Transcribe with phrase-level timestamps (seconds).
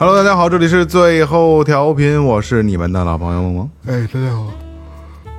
[0.00, 3.70] Hello，大家好，这里是最后调频，我是你们的老朋友萌萌。
[3.86, 4.46] 哎，大家好，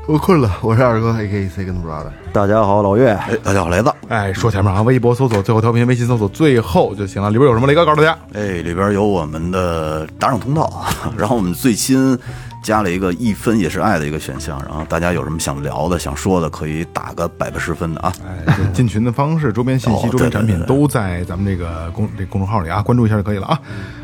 [0.06, 2.12] 我困了，我是二哥，A K Second Brother。
[2.32, 3.92] 大家好，老岳，哎，大家好，雷子。
[4.08, 7.32] 哎，说前面啊，微博搜索最后调频，微信搜索最后就行了。
[7.32, 7.66] 里边有什么？
[7.66, 8.16] 雷哥告诉大家。
[8.34, 10.86] 哎，里边有我们的打赏通道，
[11.18, 12.16] 然后我们最新
[12.64, 18.14] 加了一个一分也是爱的一个选项，然后大家有什么想聊的、想说的，可以打个百八十分的啊。
[18.46, 23.60] 哎，这进群的方式、周边信息、哦周边产品都在咱们这个公这公众号里啊，关注一下就可以了啊。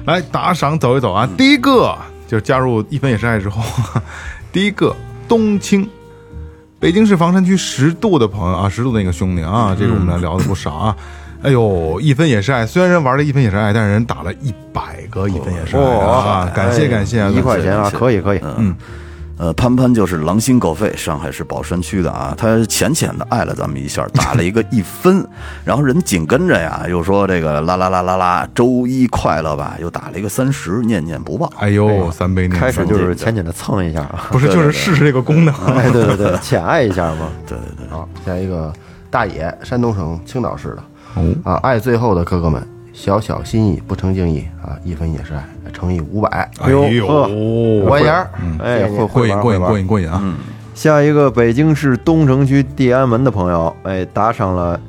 [0.08, 1.30] 来打赏走一走啊。
[1.38, 1.96] 第一个
[2.28, 3.62] 就是加入一分也是爱之后，
[4.52, 4.96] 第一个
[5.28, 5.88] 冬青，
[6.80, 10.96] 北京市房山区十渡的朋友啊，十渡的那个兄弟啊，这个我们俩聊的不少啊。
[11.44, 16.52] 哎呦，一分也是爱，虽然人玩了一分也是爱，但是人打了一百个一分也是爱啊！
[16.56, 18.76] 感谢感谢啊，一块钱啊，可以可以，嗯，
[19.38, 25.24] 呃，潘潘就是狼心狗肺，上海市宝山区的啊，他浅浅的爱了咱们一下，打了一个一分，
[25.64, 31.52] 然后人紧跟着呀，又说这个啦啦啦啦啦，周一快乐吧，又打了一个三十，念念不忘。
[31.58, 35.54] 哎呦，三杯念开始就是浅浅的蹭一下啊，不是就是试试这个功能。
[35.76, 38.74] 哎，对对对，浅爱一下嘛， 对对对，好，下一个
[39.12, 40.84] 大野，山东省青岛市的。
[41.14, 48.32] 哦啊，爱最后的哥哥们，小小心意不成敬意啊，一分也是爱，乘以五百，哎呦，呵五块钱儿。
[48.58, 49.82] 哎，会过瘾过瘾过瘾。
[49.82, 50.20] 瘾过瘾啊！
[50.74, 54.80] 下一个北京市东城区地安门的朋友，哎，打赏了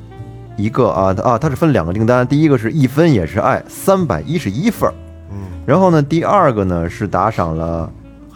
[0.57, 4.93] 一个啊啊，他是分两个订单，第一个是一分也是爱，三百一十一份儿，
[5.31, 5.37] 嗯，
[5.67, 7.87] 然后呢，第二个呢是打赏了。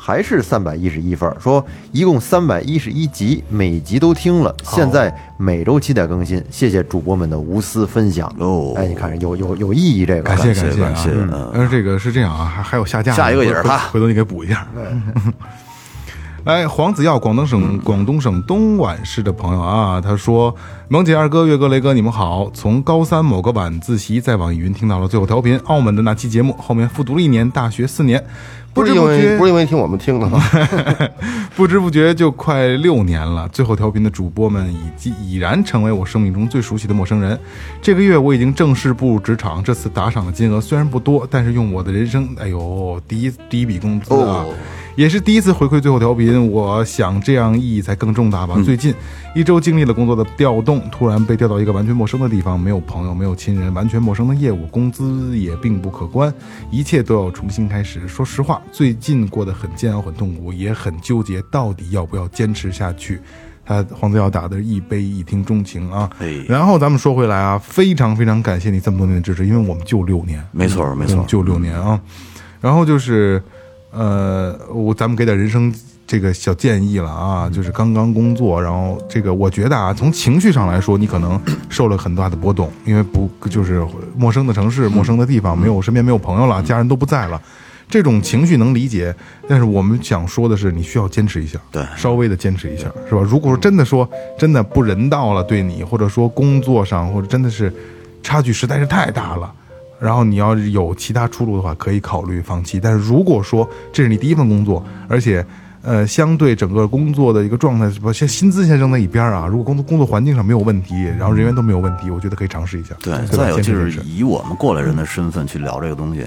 [0.06, 8.28] 还是三百一十一份儿，说一共三百一十一集，每集都听了，现在每周期待更新，谢谢主播们的无私分享。
[8.38, 8.74] 哦。
[8.76, 11.10] 哎，你看有有有意义这个，感谢谢感谢感谢
[11.54, 14.68] 但是这个是这样啊，还还有下架，下一个也是他回回头你给补一下。
[16.46, 20.54] 来，黄子耀，广东省广东省东莞市的朋友啊，他说
[20.90, 22.52] ：“萌姐、二哥、岳哥、雷哥，你们好！
[22.54, 28.22] 从高三某个晚自习在网易云听到了最后调频澳门的那期节目，后面复读了一年，大学四年，
[28.74, 30.44] 不不是因知不觉为不是因为听我们听的吗？
[31.56, 37.40] 不知不觉就快六年了，最后调频的主播们已经已然成为我生命中最熟悉的陌生人。
[37.82, 44.46] 这个月我已经正式步入职场，这次打赏的金额虽然不多，但是用我的人生，哎呦，第一第一笔工资啊，
[44.96, 46.52] 也是第一次回馈最后调频。
[46.52, 48.56] 我想这样意义才更重大吧。
[48.64, 48.94] 最近
[49.34, 56.32] 一周经历了工作的调动，突然被调到一个完全陌生的地方，没有朋友，没有亲人，完全陌生的业务，工资也并不可观，
[56.70, 58.08] 一切都要重新开始。
[58.08, 63.20] 说实话，最近过得很煎熬，很痛苦，也很纠结，到底要不要坚持下去。
[63.66, 72.00] 他黄子耀打的一杯一听钟情啊，哎然后咱们说回来啊，非常非常感谢你这么多年的支持，因为我们就六年，没错没错嗯就六年啊。
[72.60, 73.44] 然后就是，
[73.94, 75.74] 呃，我咱们给点人生
[76.08, 81.40] 这个小建议了啊，就是刚刚工作，然后这个我觉得啊，从情绪上来说，你可能
[81.70, 87.40] 受了很大的波动，因为不就是陌生的城市、陌生的地方，没有身边没有朋友了，家人都不在了。
[87.90, 89.14] 这种情绪能理解，
[89.48, 93.22] 但是我们想说的是，你需要坚持一下，对稍微的坚持一下，是吧？
[93.22, 97.72] 如果说真的说真的不人道了，对你，或者说工作上，或者真的是
[98.24, 99.54] 差距实在是太大了，
[100.00, 102.80] 然后你要是有其他出路的话，可以考虑放弃。
[102.80, 105.46] 但是如果说这是你第一份工作，而且
[105.82, 109.46] 呃，相对整个工作的一个状态，不，先薪资先扔在一边啊。
[109.46, 112.96] 如果工作工作环境上没有问题，然后人员都没有问题，我觉得可以尝试一下。
[113.02, 116.26] 对，再有就是以我们过来人的身份去聊这个东西，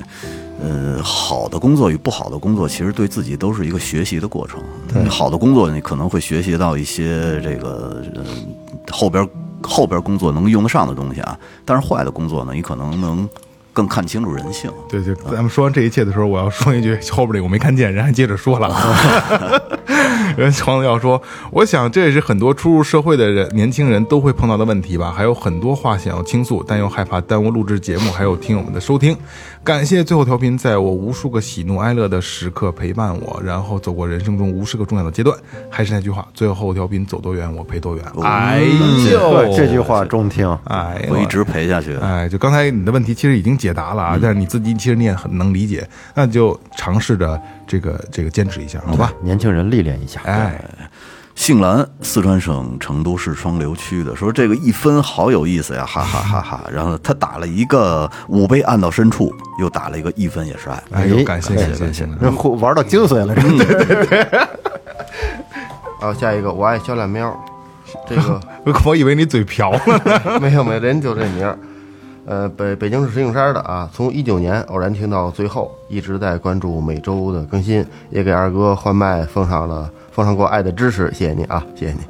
[0.63, 4.61] 呃，好的工作与不好的工作，其实对自己都是一个学习的过程。
[4.93, 8.23] 对，好的工作你可能会学习到一些这个呃
[8.91, 9.27] 后边
[9.63, 13.27] 后边工作能用得上的东西啊，但是坏的工作呢，你可能能
[13.77, 14.73] 更看清楚人性。
[14.89, 18.75] 对对，咱们说完这一切的时候，我要说一句后边这个我没看见，人还接着说了。
[20.39, 29.17] 人黄子耀说：“我想这也是很多初入社会的人年轻人都会碰到的问题吧，还有很多话想要倾诉，但又害怕耽误录制节目，还有听友们的收听。
[29.65, 35.37] 感谢最后调频在我无数个喜怒哀乐的时刻陪伴我，然后走过人生中无数个重要的阶段。
[35.71, 38.05] 还是那句话，最后调频走多远，我陪多远。
[38.23, 38.61] 哎
[39.11, 41.97] 呦，这句话中听， 哎，我一直陪下去。
[41.97, 49.13] 哎，就刚才你的问题其实已经解答了啊，但是你自己其实你也很能理解，那就尝试着这个这个坚持一下，好吧？
[49.23, 50.21] 年轻人历练一下。
[50.25, 50.61] 哎，
[51.35, 56.65] 姓兰，四川省成都市双流区的，说这个一分好有意思呀，哈哈哈哈。
[56.73, 60.83] 然后他打了一个五杯暗到深处，又打了一个一分也是爱。
[60.93, 62.07] 哎呦，感谢感谢感谢。
[62.57, 64.49] 玩到精髓了，真的。
[66.01, 67.39] 啊，下一个我爱小懒喵，
[68.09, 68.41] 这个
[68.85, 69.81] 我以为你嘴瓢了。
[70.41, 71.55] 没有没有，人就这名。
[72.27, 82.01] 呃，北北京市石景山的啊，从一九年偶然听到最后，一直在关注每周的更新，也给二哥换麦奉上了奉上过爱的支持，谢谢你啊，谢谢你。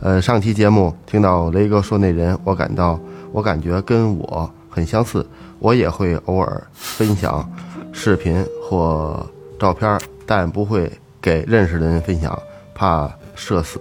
[0.00, 2.98] 呃，上期节目听到雷哥说那人，我感到
[3.32, 5.26] 我感觉跟我很相似，
[5.58, 7.46] 我也会偶尔分享
[7.92, 9.26] 视频或
[9.58, 10.90] 照片，但不会
[11.20, 12.38] 给认识的人分享，
[12.74, 13.78] 怕社死。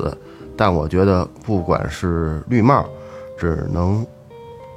[0.58, 2.86] 但我觉得不管是绿帽，
[3.38, 4.06] 只能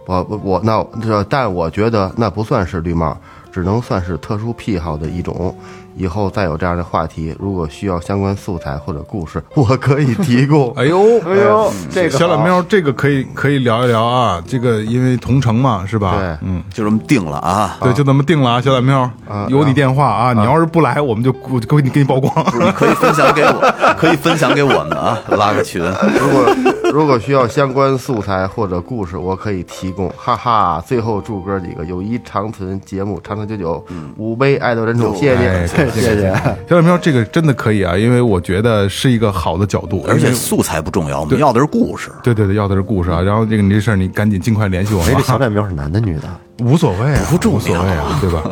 [0.09, 3.15] 我我我那这，但我觉得那不算是绿帽，
[3.53, 5.55] 只能算是特殊癖好的一种。
[5.97, 10.73] 以后再有这样的话题，如果需要相关素材或者故事，我可以提供。
[10.79, 14.41] 哎呦哎呦，这个小懒喵，这个可以可以聊一聊啊。
[14.47, 16.15] 这个因为同城嘛，是吧？
[16.17, 17.77] 对嗯，就这么定了啊。
[17.81, 18.61] 对，就这么定了啊。
[18.61, 19.11] 小懒喵，
[19.49, 22.33] 有你电话啊，你要是不来，我们就我就给你给你曝光。
[22.61, 25.83] 你可以分享给我，可以分享给我们啊，拉个群。
[25.83, 26.55] 如果
[26.93, 30.09] 如果需要相关素材或者故事，我可以提供。
[30.17, 33.85] 哈哈，最后祝哥几个友谊长存，节目长长久久。
[34.17, 35.67] 五杯爱豆人中，谢谢。
[35.67, 36.35] 谢谢。
[36.69, 42.11] 小懒喵，这个真的可以啊，因为我觉得是一个好的角度，而且素材不重要，我们要的是故事。
[42.23, 43.21] 对对对，要的是故事啊。
[43.21, 45.21] 然后这个你这事儿，你赶紧尽快联系我哎，这。
[45.21, 46.29] 小脸喵是男的女的？
[46.65, 48.43] 无所谓啊，不重要无所谓啊，对吧？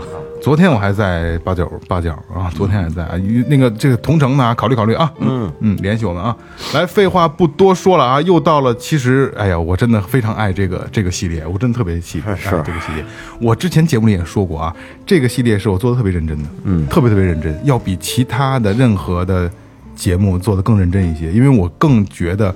[0.46, 6.36] 昨天我还在八角八角啊，昨天还在啊，与那个这个同城的啊，考虑考虑啊，嗯嗯，联系我们啊。
[6.72, 13.04] 来，废话不多说了啊，又到了，其实哎呀，我真的非常爱这个这个系列，我真的特别喜欢是这个系列。
[13.40, 14.72] 我之前节目里也说过啊，
[15.04, 19.50] 这个系列是我做的特别认真的，嗯，特别特别认真，要比其他的任何的
[19.96, 22.54] 节目做的更认真一些，因为我更觉得。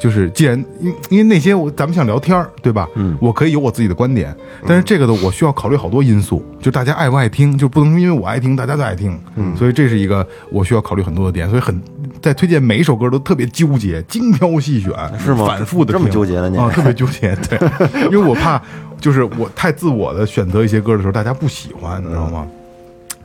[0.00, 2.86] 就是既然因因为那些我咱们想聊天儿，对吧？
[2.96, 4.34] 嗯，我可以有我自己的观点，
[4.66, 9.18] 但是这个的，我需要考虑好多因素，就大家爱不爱听，就不能因为我爱听，大家都爱听。
[9.36, 11.80] 嗯，所以这是一个我需要考虑很多的点，所以很
[12.20, 17.58] 在推荐每一首歌都特别纠结，精挑细选，是吗反复的这么纠结了你啊，特别纠结，对，
[18.06, 18.60] 因为我怕
[19.00, 22.46] 就是我太自我的选择一些歌的时候，大家不喜欢，你知道吗？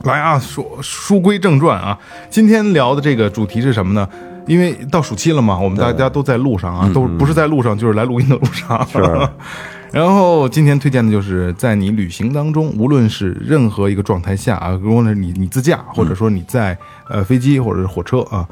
[0.04, 1.98] 来啊，说书归正传啊，
[2.30, 4.08] 今天聊的这个主题是什么呢？
[4.52, 8.86] 因为到暑期了嘛，我们大家都在路上啊，都不是在路上，就是来录音的路上。
[8.92, 9.00] 是。
[9.94, 16.78] 然后今天推荐的就是在你旅行当中，无论是任何一个状态下啊，如果是你你自驾，或者说你在
[17.08, 18.46] 呃飞机或者是火车啊，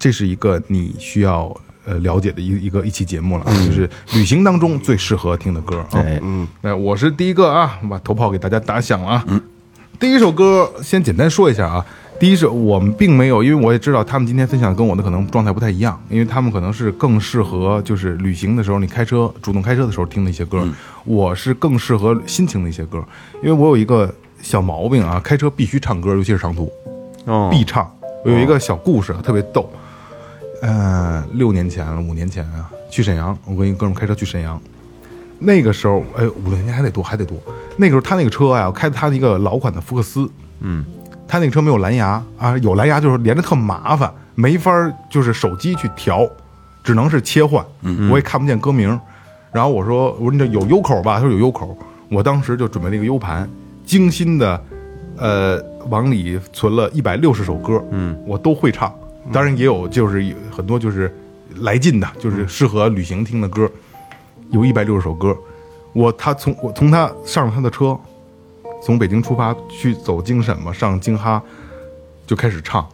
[0.00, 5.86] 这是一个你需要呃了解的一一个一期节目了，就是旅行当中最适合听的歌啊。
[5.94, 9.24] 哎，嗯，那，我是第一个啊，我把头炮给大家打响了啊。
[10.00, 11.84] 第一首歌先简单说一下啊。
[12.18, 20.66] 第一是我们并没有，因为我也知道他们今天分享跟我的可能状态不太一样，因为他们可能是更适合就是旅行的时候你开车主动开车的时候听的一些歌，
[21.04, 23.04] 我是更适合心情的一些歌，
[23.42, 26.70] 因为我有一个小毛病啊，开车必须唱歌，尤其是长途
[27.26, 27.90] 哦，必唱。
[28.24, 29.70] 我有一个小故事啊，特别逗。
[30.62, 34.58] 呃，六年前了，五年前啊，去沈阳，我跟一哥们开车去沈阳。
[35.40, 37.36] 那个时候，哎，五六年前还得多，还得多。
[37.76, 40.30] 那个时候他那个车呀，我开的他的一个老款的福克斯，
[40.60, 40.82] 嗯，
[41.26, 46.28] 他那个车没有蓝牙啊，有蓝牙就是连着特麻烦，没法儿就是手机去调，
[46.82, 47.64] 只能是切换，
[48.10, 48.98] 我也看不见歌名。
[49.52, 51.16] 然后我说，我说你这有 U 口吧？
[51.16, 51.76] 他说有 U 口。
[52.10, 53.48] 我当时就准备了一个 U 盘，
[53.84, 54.62] 精心的，
[55.16, 58.94] 呃，往里存了一百六十首歌，嗯，我都会唱。
[59.32, 60.22] 当然也有就是
[60.54, 61.12] 很多就是
[61.60, 63.68] 来劲的，就是适合旅行听的歌，
[64.50, 65.36] 有一百六十首歌。
[65.92, 67.98] 我他从我从他上了他的车，
[68.84, 71.42] 从北京出发去走京沈嘛，上京哈
[72.26, 72.86] 就开始唱。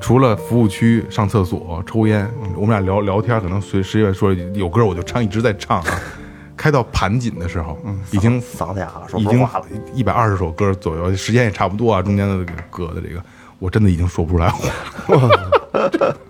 [0.00, 6.00] 除了服务区上厕所、抽烟，我们俩聊聊天，可能随时也说有歌我就唱，一直在唱啊。
[6.56, 7.76] 开到盘锦的时候，
[8.12, 9.66] 已经嗓子哑了，说已经不出话了。
[9.92, 12.00] 一百二十首歌左右，时间也差不多啊。
[12.00, 13.20] 中间的这个歌的这个，
[13.58, 14.68] 我真的已经说不出来话，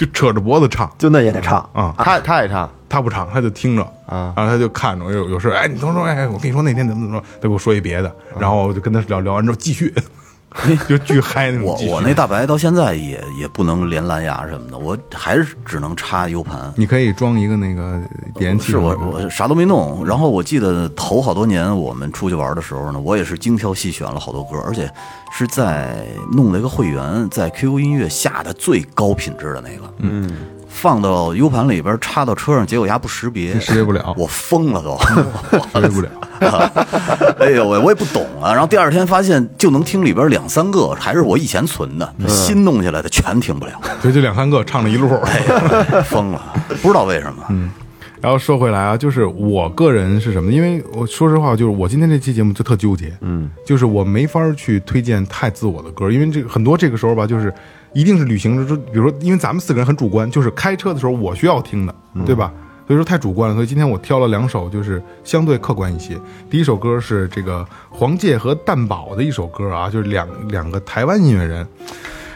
[0.00, 0.90] 就扯着脖子唱。
[0.96, 1.94] 就那也得唱，啊。
[1.98, 4.32] 他他也唱，他不唱，他就听着啊。
[4.34, 9.92] 然后他就看着我有有事，哎，你等会儿，哎，我跟你说那天怎么怎么着，他给我说一别的，然后我就跟他聊聊完之后继续，
[10.88, 11.78] 就巨嗨那种我。
[11.86, 16.72] 我那大白到现在也也不能连蓝牙什么的，我还是只能插 U 盘。
[16.76, 18.00] 你可以装一个那个
[18.34, 24.90] 点烟器是我我啥都没弄，然后我记得头好多年我们出去玩的时候呢，我也是精挑细选了好多歌，而且
[25.32, 30.36] 是在弄了一个会员，在 QQ 音乐下的最高品质的那个，嗯，
[30.72, 34.96] 放到 U 盘里边，插到车上，结果牙不识别，识别不了我疯了都。
[35.74, 36.08] 识别不了。
[37.38, 38.50] 哎呦喂，我也不懂啊。
[38.52, 45.14] 然后第二天发现就能听里边两三个，还是我以前存的，新弄下来的全听不了，所以就两三个唱了一路。
[45.26, 46.40] 哎呀，疯了，
[46.80, 47.44] 不知道为什么。
[47.50, 47.70] 嗯，
[48.22, 50.50] 然后说回来啊，就是我个人是什么？
[50.50, 57.52] 因为我说实话，就是我今天这期节目就特纠结，嗯，就是我没法去推荐太自我的歌，因为这个很多这个时候吧，就是
[57.92, 61.94] 一定是旅行之，比如说，因为咱们四个人很主观，就是开车的时候我需要听的，
[62.24, 62.52] 对吧？
[62.86, 66.18] 所以说太主观了，所以今天我挑了两首，就是相对客观一些。
[66.50, 71.66] 第一首歌是这个黄玠和蛋宝的一首歌啊，就是两两个台湾音乐人。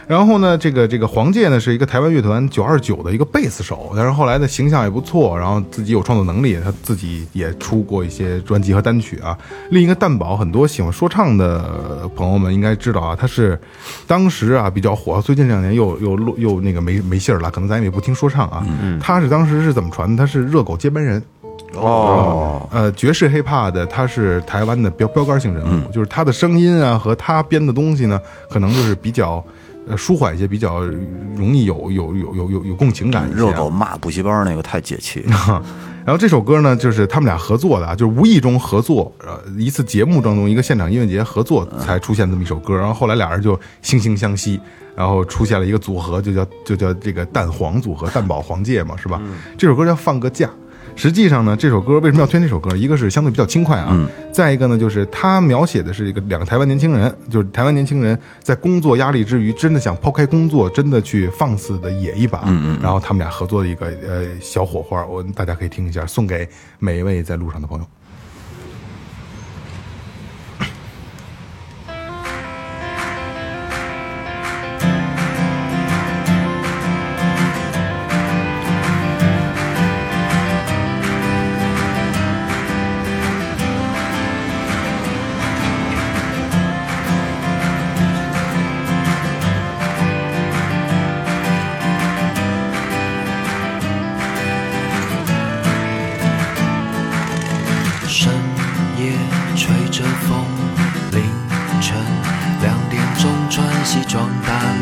[0.07, 9.37] 然后呢，这个这个黄玠呢是一个台湾乐团九二九的一个贝斯手，但是后来的形象也不错，然后自己有创作能力，他自己也出过一些专辑和单曲啊。
[9.71, 13.59] 另一个蛋宝，很多喜欢说唱的朋友们应该知道啊，他是
[14.05, 18.65] 当时啊比较火，最近两年又又落又那个没没信儿了，可能咱也不听说唱啊。
[19.01, 20.17] 他是当时是怎么传的？
[20.17, 21.21] 他是热狗接班人。
[21.73, 28.19] 哦，呃，爵士 hiphop 的他是台湾的标标杆性人物，就是他的声音啊和他编的东西呢，
[28.49, 29.43] 可能就是比较
[29.87, 30.81] 呃舒缓一些，比较
[31.35, 33.45] 容易有有有有有有共情感一些啊。
[33.45, 35.23] 热狗骂补习班那个太解气，
[36.05, 44.59] 然后这首歌呢，就是他们俩合作的啊，就是无意中合作，呃，一次节目当中一个现场音乐节合作才出现这么一首歌，然后后来俩人就惺惺相惜，
[44.95, 49.19] 然后出现了一个组合，就叫就叫这个蛋黄组合，蛋宝黄玠嘛，是吧？
[49.57, 50.49] 这首歌叫放个假。
[50.95, 52.75] 实际上呢，这首歌为什么要推荐这首歌？
[52.75, 62.43] 一个是相对比较轻快啊，再一个呢，就是它描写的是一个两个台湾年轻人，就是台湾年轻人在工作压力之余，真的想抛开工作，真的去放肆的野一把。
[62.45, 62.79] 嗯嗯。
[62.81, 66.47] 然后他们俩合作的一个呃小火花，我大家可以听一下，送给
[66.79, 67.85] 每一位在路上的朋友。
[103.85, 104.74] 西装打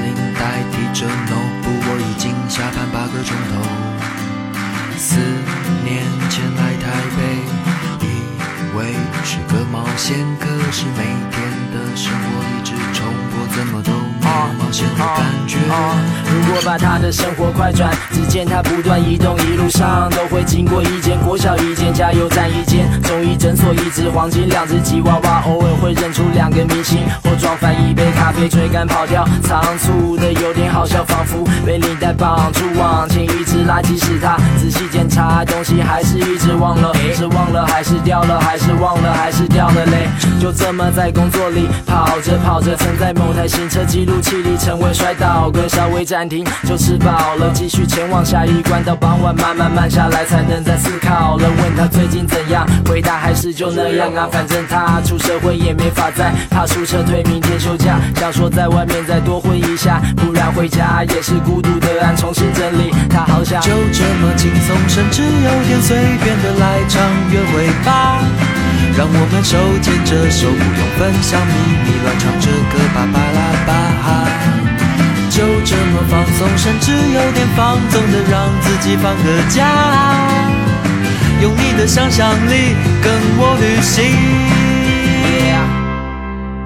[16.54, 32.62] 如果把他的生活快转，只见他不断移动，一路上都会经过一间国小、一间加油站、一间中医诊所、一只黄金、两只吉娃娃，偶尔会认出两个明星，或撞翻一杯咖啡，追赶跑掉，仓促的有点好笑，仿佛被领带绑住。
[32.78, 40.08] 往前一直拉，即使他仔细检查东西，还是一直忘了，是忘了还是掉了，还是忘了还是掉了嘞，
[40.40, 51.50] 就这么在工作里跑着跑着，曾在某台行车记录器里成为摔倒哥，稍微暂停就吃饱了，继续前往下一关，到傍晚慢慢慢下来，才能再思考了。
[51.50, 62.92] 问他最近怎样，回答还是就那样啊，反正他出社会也没法再怕出撤退，明天休假，想说在外面再多混一下，不然回家也是孤独的岸，重新整理。
[63.10, 68.20] 他好想就这么轻松，甚至有点随便的来场约会吧。
[68.96, 73.93] 让我们手牵着手，不用分享秘密，乱唱着歌，巴巴拉巴。
[75.66, 79.64] 这么放松，甚至有点放纵的让自己放个假。
[81.42, 84.04] 用你的想象力跟我旅行。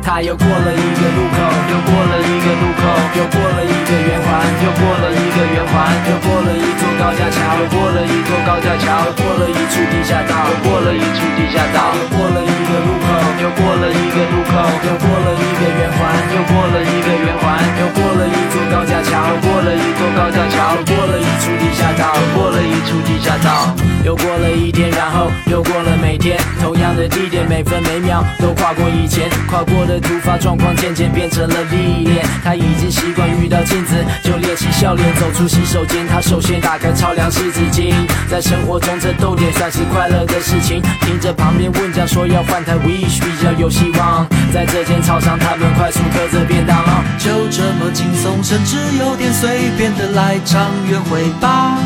[0.02, 1.38] 他又过了一个路口，
[1.68, 2.82] 又过了一个路口，
[3.20, 5.76] 又过了一个圆环，又过了一个圆环，
[6.08, 13.07] 又过了一座高架桥，又过了一座高架桥，过了一处地下道，又过了一处地下道，又过了一个路口，
[13.42, 14.54] 又过了一个路口，
[14.84, 16.02] 又过了一个圆环，
[16.34, 32.26] 又过了一个圆环，又过了一座高架桥，过了一座高架桥，过了一处地下道，过了一处地下道，又过了一天，然后又过了每天，同样的地点，每分每秒都跨过以前跨过的突发状况，渐渐变成了历练。
[32.44, 37.94] 他已经习惯遇到镜子就练习笑脸，走出洗手间，他首先打开超凉湿纸巾。
[38.28, 40.82] 在生活中，这逗点算是快乐的事情。
[41.02, 44.26] 听着旁边问讲说要换台 Wish 比较有希望。
[44.54, 46.78] 在这间操场，他们快速嗑着便当。
[47.20, 51.78] 就这么轻松，甚至有点随便的来场约会吧。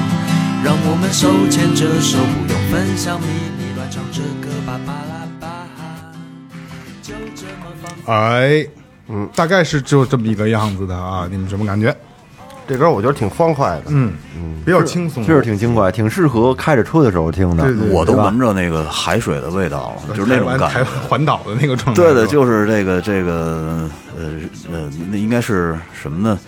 [0.63, 3.25] 让我们手牵着手，不用分享秘
[3.57, 6.13] 密，乱唱着歌，巴巴拉巴哈。
[7.01, 7.65] 就这么
[8.05, 8.15] 放。
[8.15, 8.67] 哎，
[9.07, 11.95] 嗯，大概是就这么一个样子的啊，你们什么感觉？
[12.71, 17.63] 这歌我觉得挺欢快的，嗯嗯比较轻松，确实挺轻快，挺适合开着车的时候听的。
[17.63, 20.83] 对对对我都闻着那个海水的味道了，就是那种感觉。
[21.09, 22.01] 环岛的那个状态。
[22.01, 24.39] 对的，就是这个这个呃
[24.71, 26.39] 呃，那应该是什么呢？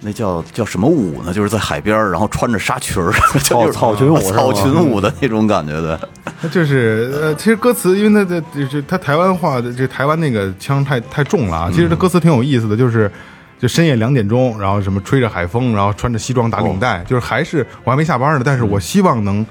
[0.00, 1.34] 那叫叫什么舞呢？
[1.34, 5.98] 就是在海边儿，然后穿着纱裙儿， 就是草裙舞草裙舞的那种感觉的。
[6.52, 11.68] 就是呃，其实歌词，因为它的就是它台湾话的这台湾那个腔太太重了啊。
[11.72, 13.10] 其实它歌词挺有意思的，就是
[13.58, 19.44] 就深夜两点钟，然后什么吹着海风，然后穿着西装打领带，就是还是我还没下班呢，但是我希望能。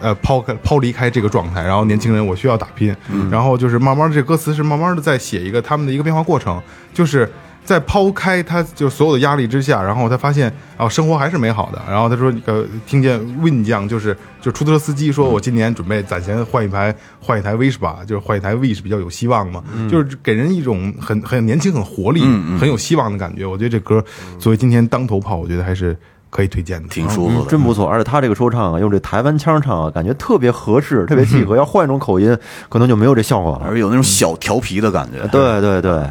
[0.00, 2.94] 呃，抛开抛离开这个状态，然后年轻人我需要打拼，
[3.30, 6.60] 然后就是慢慢的这歌词是慢慢的在写一个他们的一个变化过程，
[6.92, 7.30] 就是
[7.64, 22.20] 在抛开他就所有的压力之下，然后他发现哦生活还是美好的，然后他说呃听见 Win 酱就是就出租车司机说我今年准备攒钱换一台换一台 Vish 吧，就是换一台 Wish 比较有希望嘛，就是给人一种很很年轻很活力、
[22.60, 23.46] 很有希望的感觉。
[23.46, 24.04] 我觉得这歌
[24.38, 25.96] 作为今天当头炮，我觉得还是
[26.28, 31.56] 可以推荐的，嗯挺舒服的，真不错，而且他这个说唱啊，用这台湾腔唱啊，感觉特别合适，特别契合。
[31.56, 32.36] 要换一种口音，
[32.68, 33.62] 可能就没有这效果了。
[33.64, 35.26] 而有那种小调皮的感觉。
[35.28, 36.02] 对对对，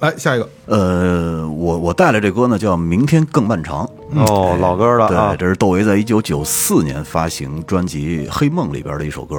[0.00, 3.88] 来下一个，呃，我我带来这歌呢，叫《明天更漫长》。
[4.30, 9.36] 哦，老歌了啊对，，这是窦唯在一九九四年发行专辑《黑梦》里边的一首歌。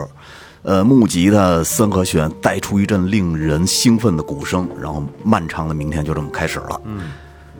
[0.63, 6.81] 呃，木吉他三和弦带出一阵令人兴奋的鼓声，然后漫长的明天就这么开始了。
[6.85, 7.11] 嗯，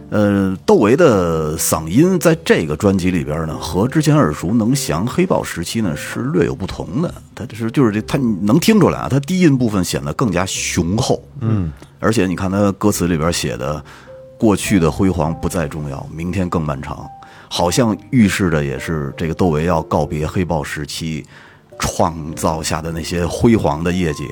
[0.10, 7.14] 呃，窦唯的嗓音在这个专辑里边呢，和之前耳熟能详黑豹时期呢是略有不同的。
[7.36, 11.22] 他就是就是这，他能听出来啊，他低音部分显得更加雄厚。
[11.42, 13.84] 嗯，而且你看他歌词里边写的，
[14.38, 17.06] 过去的辉煌不再重要，明天更漫长，
[17.50, 21.26] 好像预示着也是这个窦唯要告别黑豹时期
[21.78, 24.26] 创造下的那些辉煌的业绩，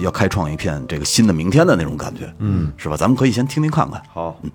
[0.00, 2.30] 要开创一片这个新的明天的那种感觉。
[2.40, 2.96] 嗯，是吧？
[2.96, 4.02] 咱们可以先听听看看。
[4.12, 4.50] 好，只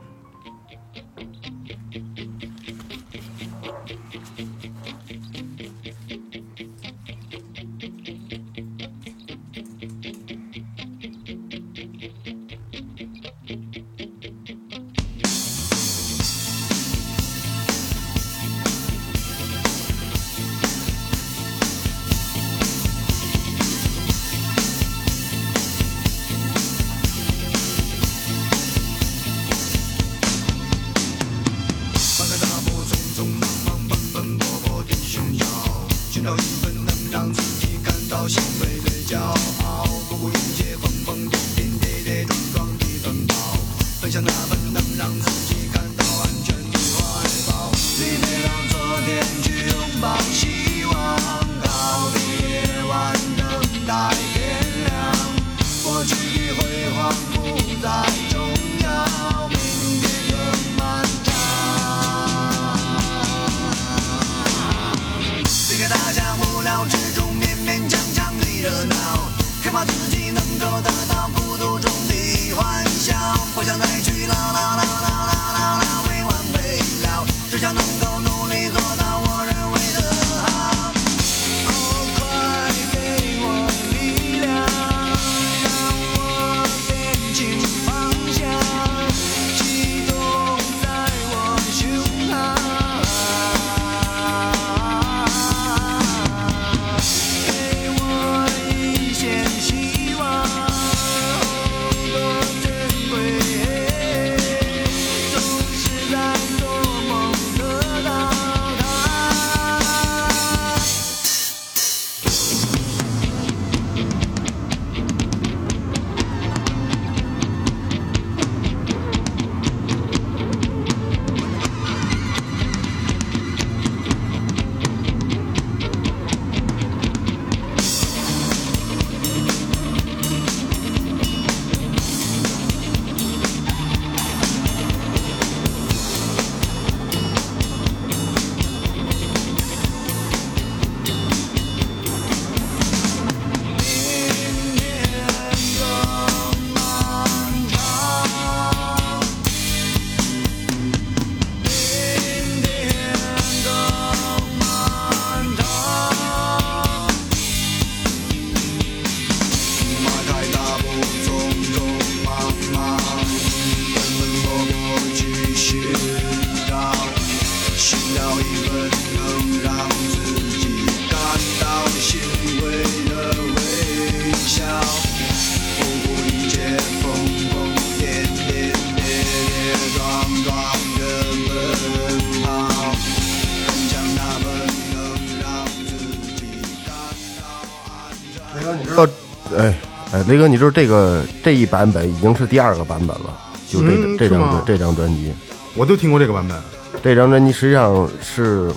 [190.30, 193.36] 雷哥，你知道这个这一版本已经是第二个版本了，
[193.68, 195.34] 就这、嗯这张专这张专辑，
[195.76, 196.56] 我就听过这个版本。
[197.02, 198.72] 这张专辑实际上是，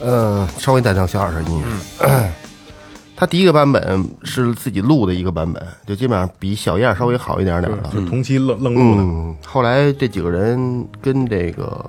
[0.00, 1.62] 呃，稍微带上小点声音。
[3.14, 7.90] 他第一个版本是自己录的一个版本，就基本上比小燕稍微好一点点了。
[7.92, 11.84] 就同期愣愣录的，嗯，后来这几个人跟这个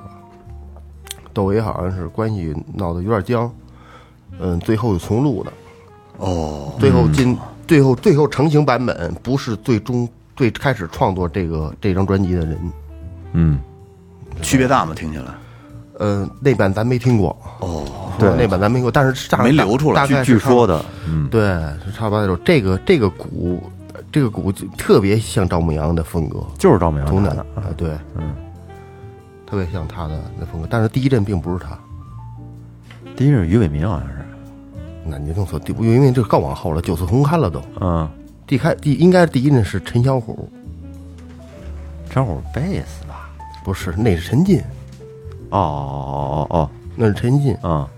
[1.33, 3.49] 窦唯好像是关系闹得有点僵，
[4.39, 5.51] 嗯，最后又重录的。
[6.17, 12.57] 哦，最后进最后最后成型版本不是最终最开始创作这个这张专辑的人，
[13.33, 13.59] 嗯，
[14.41, 14.93] 区别大吗？
[14.95, 15.25] 听起来
[15.99, 17.83] 呃，那版咱没听过，哦，
[18.19, 18.29] 对。
[18.37, 21.41] 那版咱没听过，但是大没流出来大概是据说的，嗯，对，
[21.83, 22.39] 是差不多那种。
[22.45, 23.63] 这个这个鼓，
[24.11, 28.35] 这个鼓特别像赵牧阳的风格，就是赵明从南弹的，啊，对，嗯，
[29.47, 30.67] 特别像他的那风格。
[30.69, 31.75] 但是第一阵并不是他，
[33.15, 34.13] 第一是于伟民好像是，
[35.09, 37.61] 那你弄错，第因为这个更往后了，九次红勘了都。
[37.79, 38.09] 嗯，
[38.45, 40.49] 第开第应该第一呢是陈小虎，
[42.09, 43.29] 张虎贝斯吧？
[43.63, 44.59] 不是，那是陈进，
[45.49, 47.53] 哦哦哦哦哦那是陈进。
[47.55, 47.89] 哦哦，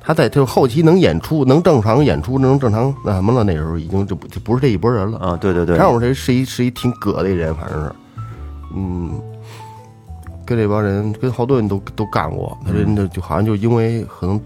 [0.00, 3.44] 他在就后期能演出，能正常演出，能正常那什么了。
[3.44, 5.18] 那时候已经就不就不是这一拨人了。
[5.22, 7.92] 嗯啊，对对对，张虎这是一是一挺葛的人，反正是，
[8.74, 9.20] 嗯，
[10.46, 12.56] 跟这帮人跟好多人都都干过。
[12.64, 14.40] 他人就就好像就因为可能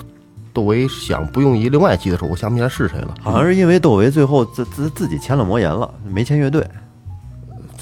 [0.52, 6.66] 窦唯想不用一另外吉他手，我想不起来是谁了，好像是因为窦唯最后自自自己签了魔岩了，没签乐队，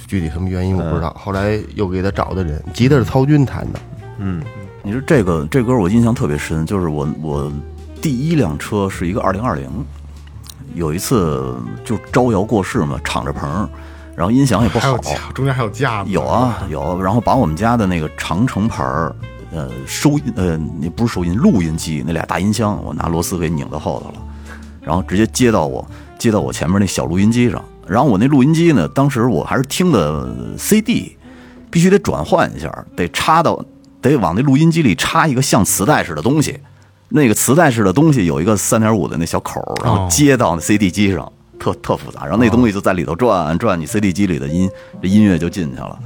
[0.07, 1.15] 具体什么原因我不知道。
[1.19, 3.81] 后来又给他找的人，吉他是曹军弹的，
[4.19, 4.43] 嗯。
[4.83, 7.53] 你说这个这歌我印象特别深，就是我我
[8.01, 9.69] 第一辆车是一个二零二零，
[10.75, 11.55] 有一次
[11.85, 13.69] 就招摇过市嘛，敞着棚，
[14.17, 19.15] 然后音响也不好，还有架，中间还有架子，有啊有，然后把我们家的那个长城牌儿，
[19.53, 24.23] 呃收音呃那不是收音录音机那俩大音箱，我拿螺丝给拧到后头了，
[24.83, 25.87] 然后直接接到我
[26.19, 31.17] 接到我前面那小录音机上，然后我那录音机呢，当时我还是听的 CD，
[31.71, 33.65] 必须得转换一下，得插到
[34.01, 36.59] 得往那录音机里插一个像磁带似的东西，
[37.09, 41.33] 那个磁带似的东西有一个三点五的那小口，然后哦接到那 CD 机上。
[41.61, 44.69] 特特复杂，然后那东西就在里头转转，你 CD 机里的音，
[45.03, 45.99] 这音乐就进去了。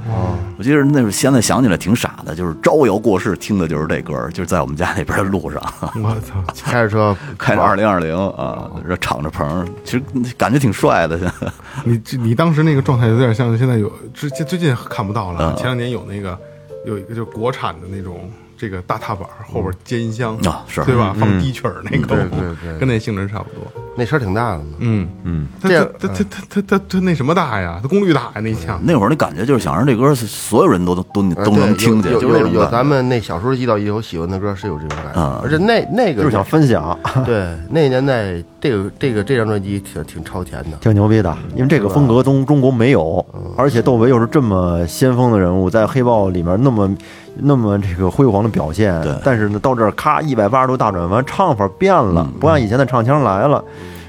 [0.57, 5.61] 我记得那时候现在想起来挺傻的，就是招摇过市听的就是这歌，就是在我们家那边的路上，
[6.03, 10.03] 我操，开着车 开着二零二零啊，这敞着篷，其实
[10.37, 11.17] 感觉挺帅的。
[11.17, 11.51] 现 在
[11.85, 16.37] 你你当时那个状态有点像现在有之前最近看不到了，嗯前两年有那个
[16.85, 20.83] 有一个就是国产的那种这个大踏板后边接音箱啊是。
[20.85, 21.15] 对吧？
[21.19, 22.77] 放低曲儿那个，对对对。
[22.79, 23.63] 跟那性质差不多。
[23.97, 24.71] 那声儿挺大的嘛。
[24.79, 25.07] 嗯。
[25.23, 27.79] 嗯，它这样它它它它它它那什么大呀？
[27.81, 28.79] 它功率大呀那枪。
[28.83, 31.21] 那会儿那感觉就是想让这歌所有人都都都
[31.55, 32.71] 能听见，有有有有就是那种感觉。
[32.71, 43.25] 咱们那小时候遇到一首喜欢的歌是有这种感觉啊，而且那那个就是想分享， 对那年代这个这个这张专辑挺挺超前的，挺牛逼的，因为这个风格中中国没有，
[43.57, 46.89] 而且窦唯又是这么先锋的人物，在黑豹里面那么
[47.37, 53.63] 那么这个辉煌的表现对，但是呢，到这儿咔一百八十度大转弯，唱法变了，不按以前的唱腔来了，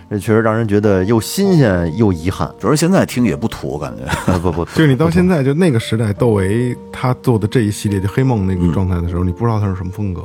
[0.08, 2.50] 这确实让人觉得又新鲜又遗憾。
[2.60, 4.04] 主要是现在听也不土，我感觉。
[4.32, 10.22] 啊不不，就是你到现在就那个时代，窦唯他做的这一系列就黑梦那个状态的时候，你不知道他是什么风格。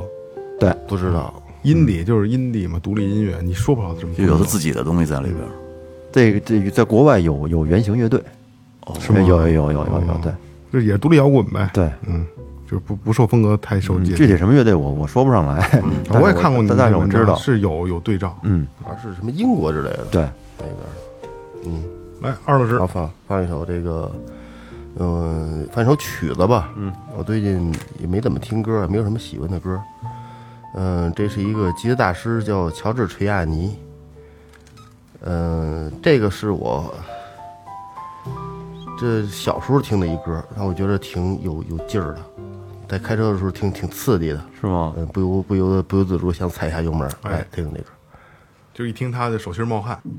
[0.60, 1.34] 对，不知道。
[1.62, 4.14] 音底就是音底嘛，独立音乐，你说不好他什么。
[4.14, 5.48] 就有他自己的东西在里边儿。
[6.12, 8.20] 这个这个在国外有有原型乐队，
[9.00, 10.32] 是吗有有有有有有，对
[10.72, 11.70] 就也是独立摇滚呗。
[11.72, 12.26] 对，嗯，
[12.72, 15.82] 就是不不受风格太受界具体什么乐队我我说不上来，
[16.18, 18.34] 我也看过你但但是我知道，是有有对照。
[18.44, 20.22] 嗯，好像是什么英国之类的对，
[20.56, 20.76] 那边。
[21.66, 21.84] 嗯
[22.22, 24.10] 来，二老师好，放放一首这个，
[24.96, 26.70] 嗯、放一首曲子吧。
[26.76, 29.78] 嗯，我最近也没怎么听歌，没有什么喜欢的歌。
[30.74, 33.76] 嗯、这是一个吉他大师叫乔治·垂亚尼。
[35.24, 36.94] 嗯、这个是我
[38.98, 42.20] 这小时候听的一歌，让我觉得挺有有劲儿的，
[42.92, 44.44] 在开车的时候挺挺刺激的。
[44.60, 44.92] 是吗？
[44.98, 47.86] 嗯，不由不由得不由自主想踩一下油门，哎哎，听那个。
[48.74, 49.98] 就一听他的手心冒汗。「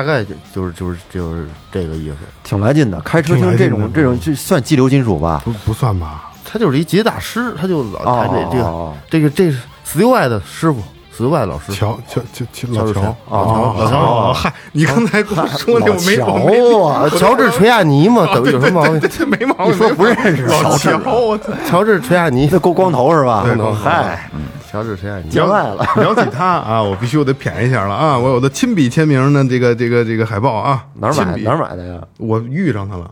[0.00, 2.16] 大概就就是就是就是这个意思。
[2.42, 2.98] 挺来劲的。
[3.02, 5.42] 开车听这种这种，这算激流金属吧？
[5.44, 6.30] 不不算吧？
[6.42, 10.82] 他就是一吉他大师，他就老弹这这个哦这个这是 Steve 的师傅
[11.14, 11.72] ，Steve 老师。
[11.72, 19.00] 乔乔乔乔老乔老乔哦嗨，你刚才跟我说那我没我没乔啊， 呃乔治·垂亚尼嘛， 等于有什么毛病？
[19.10, 19.66] 这没毛病。
[19.66, 23.42] 你说不认识老乔治乔，治·垂亚尼，那光光头是吧？
[23.44, 24.30] 对光头嗨，
[24.70, 25.28] 乔治·谁爱你。
[25.30, 25.84] 见外了。
[25.96, 28.16] 聊起他啊，我必须我得谝一下了啊！
[28.16, 32.00] 我有的亲笔签名的这个这个这个海报啊，哪儿买的哪儿买的呀？
[32.18, 33.10] 我遇上他了，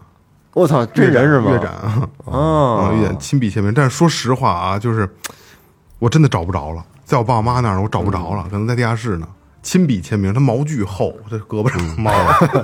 [0.55, 1.51] 我操，真人是吗？
[1.51, 3.75] 乐展啊，哦啊，乐展亲笔签名。
[3.75, 5.09] 但是说实话啊，就是
[5.99, 9.27] 我真的找不着了，在我爸我妈那儿，我找不着了，可能在地下室呢。
[9.61, 12.13] 亲笔签名，他毛巨厚，这胳膊上毛，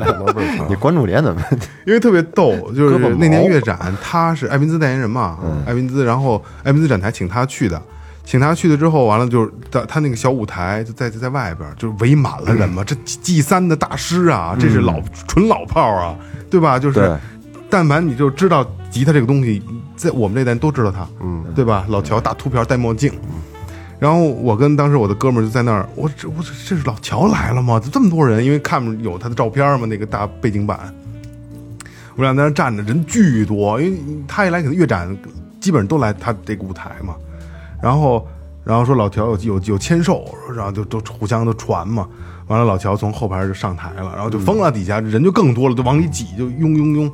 [0.71, 1.43] 你关注点怎么？
[1.85, 7.83] 因为特别逗， 就是那年乐展，他是艾宾兹代言人嘛，嗯艾宾兹，然后艾宾兹展台请他去的，
[8.25, 16.17] 请他去了之后，完了就是他他那个小舞台就在在外边，就是围满了人嘛，嗯这 G 三的大师啊，这是老纯老炮儿啊，
[16.51, 16.79] 对吧？
[16.79, 17.17] 就是
[17.69, 19.63] 但凡你就知道吉他这个东西，
[19.95, 21.85] 在我们这代人都知道他，嗯，对吧？
[21.89, 23.13] 老乔大秃瓢戴墨镜。
[24.01, 27.81] 然后我跟当时我的哥们儿就在那儿，我这我这这是老乔来了吗？
[27.93, 30.93] 这么多人，因为看有他的照片嘛，那个大背景板，
[32.17, 35.17] 我俩在那儿站着，人巨多，因为他一来可能乐展
[35.61, 37.15] 基本上都来他这个舞台嘛，
[37.85, 38.27] 然后
[38.65, 40.25] 然后说老乔有有有签售，
[40.57, 42.09] 然后就都互相都传嘛，
[42.47, 47.13] 完了老乔从后排就上台了，然后就疯了，底下人就更多了，就往里挤，就拥拥拥，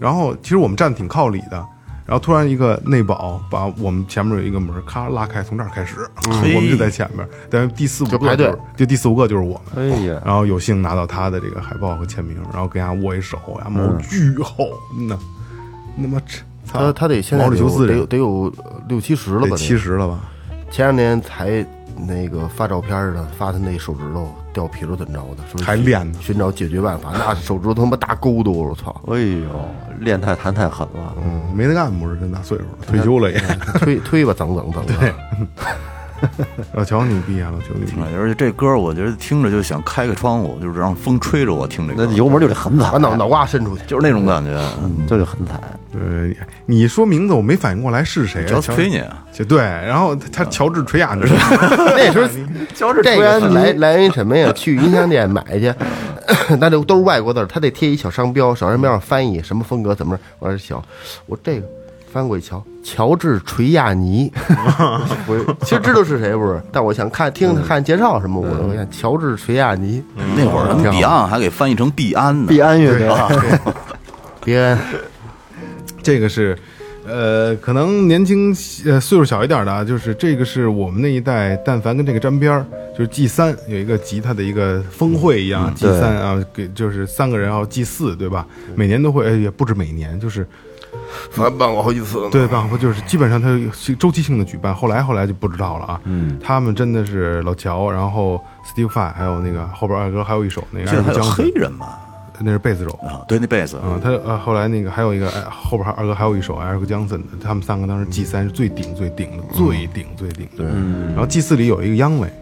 [0.00, 1.64] 然后其实我们站的挺靠里的。
[2.06, 5.94] 然后突然一个内保把我们前面有一个门咔拉开，从这儿开始，
[6.26, 8.52] 我们就在前面，但是第四五个就排队。
[8.76, 9.92] 就第四五个就是我们。
[9.92, 15.16] 哎呀，然后有幸拿到他的这个海报和签名，然后跟人家握一手，呀，毛巨厚，真的，
[15.94, 16.38] 那么这
[16.72, 18.52] 他他得现在毛里求斯得有得有
[18.88, 19.48] 六七十了吧？
[19.50, 20.20] 得七十了吧？
[20.70, 27.10] 前两天才那个发照片的，发他那手指头掉皮了怎么着的，说还练呢寻找解决办法。
[27.18, 28.94] 那手指头他妈大勾都，我操！
[29.08, 31.14] 哎呦，练太弹太狠了。
[31.24, 32.18] 嗯，没得干不是？
[32.18, 33.38] 真大岁数了，退休了也。
[33.80, 35.14] 推推吧，整整整的。
[36.74, 37.92] 老乔牛逼啊，老乔牛逼！
[38.16, 44.50] 而且这歌我觉得听着就想开个窗户，就是让风吹着我听这个，那油门就得狠踩把，脑脑瓜伸出去，就是那种感觉。
[45.06, 45.60] 这就狠踩。
[45.92, 48.46] 对，你说名字我没反应过来是谁啊？
[48.48, 51.22] 乔乔斯菲尼啊，就对，然后他乔治垂亚 尼，
[51.96, 52.28] 那时候
[52.74, 54.52] 乔治这个来来源于什么呀？
[54.52, 55.74] 去音像店买去，
[56.60, 60.80] 那就都是外国字，他得贴一小商标，小商标上翻译什么风格怎么着，我说小，
[61.26, 61.66] 我这个
[62.12, 64.32] 翻过一瞧，乔治垂亚尼，
[65.28, 66.60] 我其实知道是谁不是？
[66.72, 70.02] 但我想看听他看介绍什么，我我想乔治垂亚尼，
[70.36, 72.46] 那会儿他们 Beyond 还给翻译成毕安呢。
[72.48, 73.08] 必安乐队，
[74.44, 74.76] 别
[76.02, 76.58] 这个是，
[77.06, 78.48] 呃，可能年轻
[78.86, 88.46] 呃岁数小一点的啊，就是这个是我们那一代，但凡跟这个沾边儿，就是 G 三有一个吉他的一个峰会一样，G 三啊，给就是三个人，然后 G 四对吧？
[88.74, 90.46] 每年都会，哎也不止每年，就是
[91.30, 92.30] 反办过好几次了。
[92.30, 96.00] 对办过就是基本上它是周期性的举办，后来后来就不知道了啊。
[96.04, 101.88] 嗯，他们真的是老乔，然后 Steve Vai，还有那个后边二哥还有一首那个现在还有黑人嘛？
[102.42, 102.90] 那是贝斯手。
[103.02, 110.64] 啊，对，那贝斯，啊，他呃后来那个还有一个哎后边还二哥还有一首艾尔克江森的，他们三个当时 G 三是最顶最顶的，最顶最顶的。
[110.64, 112.32] 对然后 G 四里有一个央伟，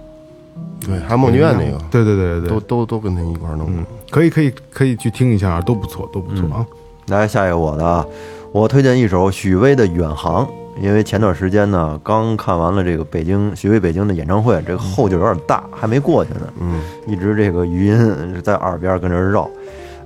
[0.87, 6.65] 对，还有梦剧院那个，对对对对都对，都都跟他一块弄嗯。，可以可以可以去听一下，都不错都不错啊。
[7.09, 8.07] 来下一个我的啊，
[8.51, 10.45] 我推荐一首许巍的《远航》，
[10.81, 19.49] 因为前段时间呢刚看完了这个北京许巍北京的演唱会，这个后劲儿有点大，还没过去呢，嗯，一直这个语音在耳边跟这儿绕。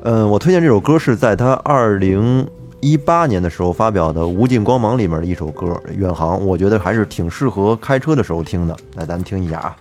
[0.02, 2.44] 嗯，我推荐这首歌是在他二零
[2.80, 8.76] 一八年的时候发表的《无尽光芒》里面的一首歌《远航》，我觉得还是挺适合开车的时候听的。
[8.96, 9.76] 来，咱们听一下啊。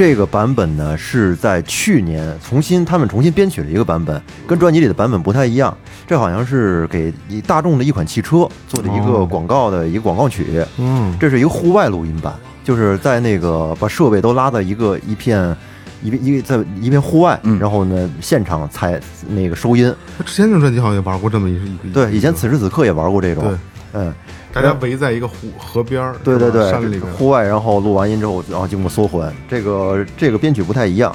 [0.00, 5.76] 这个版本呢是在去年重新他们重新编曲了一个版本，跟专辑里的版本不太一样。
[6.06, 10.64] 这好像是给一大众的一款汽车做的一个广告的一个广告曲。
[10.78, 12.32] 嗯，这是一个户外录音版，
[12.64, 15.54] 就是在那个把设备都拉到一个一片
[16.02, 18.98] 一片一个在一片户外，嗯然后呢现场采
[19.28, 19.94] 那个收音。
[20.16, 23.58] 他之前这种专辑好像也玩过这么一一个，对，以前此时此刻也玩过这种对。
[23.92, 24.14] 嗯，
[24.52, 31.14] 大家围在一个湖河边儿，对对对，山里边，户外，然后录完音之后，然后经过缩混，这个这个编曲不太一样。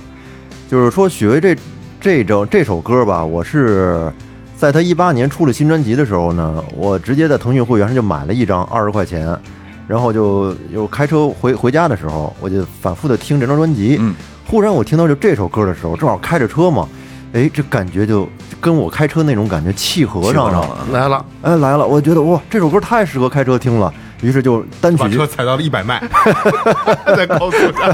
[0.69, 1.55] 就是说，许巍这
[1.99, 4.11] 这首这首歌吧，我是
[4.55, 9.37] 在他一八年出了新专辑的时候呢，我直接在腾讯会员上就买了一张，二十块钱，
[9.87, 13.97] 然后就又开车回回家的时候，我就反复的听这张专辑。
[13.99, 14.15] 嗯，
[14.47, 16.87] 忽然我听到就这首歌的时候，正好开着车嘛，
[17.35, 18.29] 哎，这感觉就
[18.61, 20.61] 跟我开车那种感觉契合上了。
[20.61, 26.01] 了，来了，哎，来了，我觉得哇，这首歌太适合开车听了，于是就单曲把车踩到了一百迈，
[27.13, 27.93] 在高速上。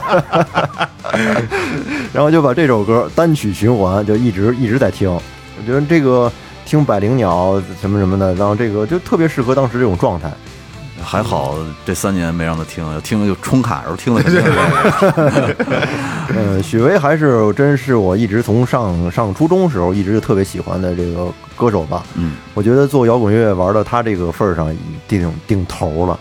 [2.13, 5.09] 然后就把这首歌单曲循环，就一直一直在听。
[5.09, 6.31] 我觉得这个
[6.63, 10.31] 听百灵鸟什么什么的，然后这个就特别适合当时这种状态。
[11.03, 15.55] 还好这三年没让他听，要听就充卡时候听了肯定是。
[16.33, 22.03] 呃，许巍还是真是我一直从上上初中时候一直就特别喜欢的这个歌手吧。
[22.15, 24.75] 嗯，我觉得做摇滚乐玩到他这个份儿上，
[25.07, 26.19] 定定头了。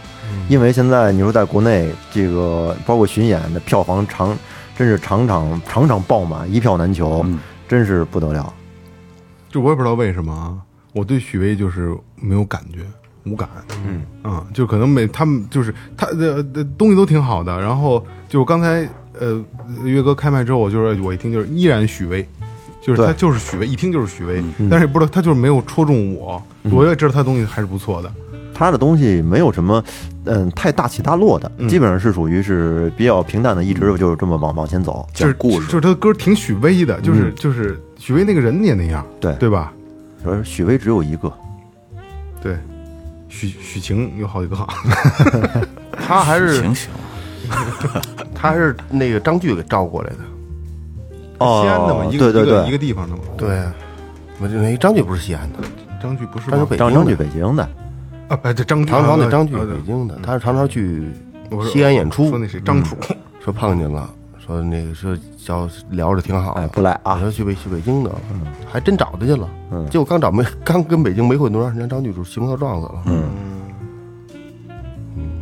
[0.49, 4.37] 因为现在你说在国内这个包括巡演的票房常
[4.77, 8.53] 真是场场场场爆满，一票难求，嗯真是不得了。
[9.49, 10.59] 就我也不知道为什么啊，
[10.93, 12.81] 我对许巍就是没有感觉，
[13.31, 13.49] 无感。
[13.87, 19.43] 嗯啊，就可能每他们就是他的的东西都挺好的，然后就刚才呃
[19.85, 22.27] 岳哥开麦之后，我就是我一听就是依然许巍。
[22.83, 28.11] 就是他就是许巍，一听就是许巍，但是也不知道他就是没有戳中我，我也知道他东西还是不错的。
[28.55, 29.85] 他的东西没有什么，
[30.25, 35.07] 嗯，太大起大落的，嗯基本上是属于是比较平淡的，一直就是这么往往前走。
[35.13, 39.75] 就是讲故事就是他的歌挺许巍的，就是就是许巍那个人也那样，对对吧？
[40.25, 41.31] 说许巍只有一个，
[42.43, 42.57] 对，
[43.31, 44.57] 许许晴有好几个，
[46.07, 46.91] 他还是行行，
[48.35, 50.17] 他还是那个张炬给招过来的。
[51.39, 53.23] 哦西安的嘛，一对对个一个一，个地方的嘛。
[53.39, 53.63] 对，
[54.41, 55.59] 我就那张炬不是西安的，
[56.03, 56.59] 张炬不是吗？
[56.59, 57.63] 张炬北张张炬京的，北京的，
[58.29, 61.03] 啊，哎，这张炬唐朝那张炬啊北京的，他是常常去
[61.51, 62.95] 我说西安演出说那谁张楚，
[63.43, 64.13] 说碰见了，
[64.51, 68.11] 说那个说叫聊着挺好的，哎，不来我啊，说去北去北京的，
[68.71, 69.49] 还真找他去了。
[69.71, 69.89] 嗯。
[69.89, 73.03] 结果刚找没 刚跟北京没混多长时间，张炬就骑摩托撞死了。
[73.07, 73.31] 嗯，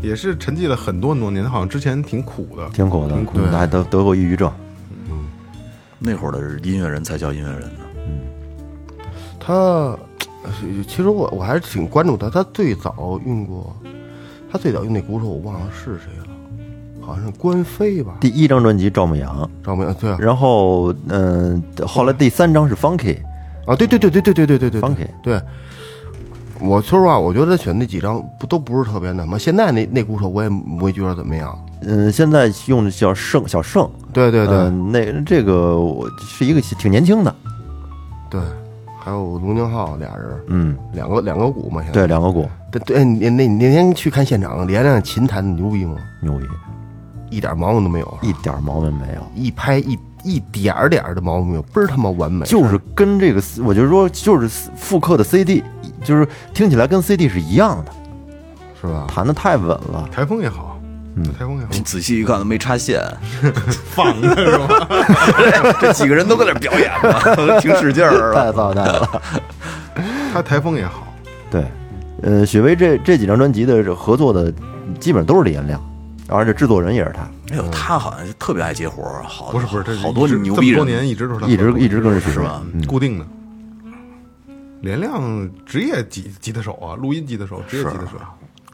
[0.02, 4.52] 也是沉寂了很多很多年，他好像之前挺苦的，挺苦的挺，苦的还得得过抑郁症。
[5.98, 7.80] 那会儿的音乐人才叫音乐人呢。
[9.40, 9.98] 他呃
[10.86, 13.74] 其实我我还是挺关注他，他最早用过，
[14.52, 16.27] 他最早用那鼓手我忘了是谁了，
[17.08, 18.18] 好像是关飞吧？
[18.20, 19.48] 第一张专辑《赵牧阳。
[19.64, 20.18] 赵牧阳对》，啊。
[20.20, 23.16] 然后嗯，后来第三张是 Funky，
[23.66, 24.80] 啊对对对对对对对对对。
[24.82, 25.40] Funky 对。
[26.60, 29.38] 我说实话，我觉得他选那几张不都不是特别那什么。
[29.38, 31.58] 现在那那鼓手我也不会觉得怎么样。
[31.80, 37.34] 嗯，现在用的叫盛小盛，对对对、嗯，那这个我是一个挺年轻的，
[38.28, 38.40] 对，
[38.98, 42.00] 还有龙宁浩俩人，嗯，两个两个鼓嘛，现在。
[42.00, 42.46] 对，两个鼓。
[42.70, 45.96] 对对，那那你那天去看现场，连亮琴弹的牛逼吗？
[46.20, 46.44] 牛逼，
[47.30, 49.22] 一点毛病都没有，一点毛病没有。
[49.34, 52.44] 一拍一一点儿点儿的毛病没有，倍儿他妈完美。
[52.46, 55.62] 就是跟这个，我就说就是复刻的 CD，
[56.04, 57.92] 就是听起来跟 CD 是一样的，
[58.80, 59.06] 是吧？
[59.08, 60.08] 弹的太稳了。
[60.12, 60.80] 台风也好，
[61.16, 63.00] 嗯台风也好，仔细一看都没插线，
[63.94, 65.74] 放的是吧？
[65.80, 68.52] 这几个人都搁那表演呢， 挺使劲儿太了。
[68.52, 69.22] 操蛋了。
[70.32, 71.06] 他台风也好，
[71.50, 71.64] 对，
[72.22, 74.52] 呃，许巍这这几张专辑的这合作的
[75.00, 75.80] 基本都是李延亮，
[76.28, 77.22] 而且制作人也是他，
[77.52, 83.26] 哎呦，他好像特别爱接活儿，好不是不是，这好多牛逼人这么多年一直都是他一直一直跟着是吧嗯，固定的。
[84.80, 88.18] 连亮职业吉吉他手啊，录音吉他手，职业吉他手，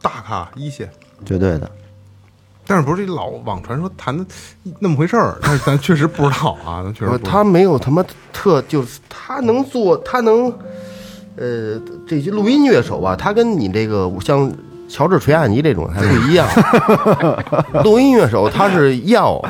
[0.01, 0.89] 大咖一线。
[1.25, 1.69] 绝对的。
[2.67, 4.25] 但是不是老网传说弹的
[4.79, 7.29] 那么回事儿， 但是咱确实不知道啊， 咱确实不知道。
[7.29, 8.03] 呃他没有他妈
[8.33, 10.51] 特，就是他能做，他能，
[11.35, 14.51] 呃，这些录音乐手吧，他跟你这个像
[14.87, 16.47] 乔治·垂亚尼这种还不一样。
[17.83, 19.41] 录音乐手他是要，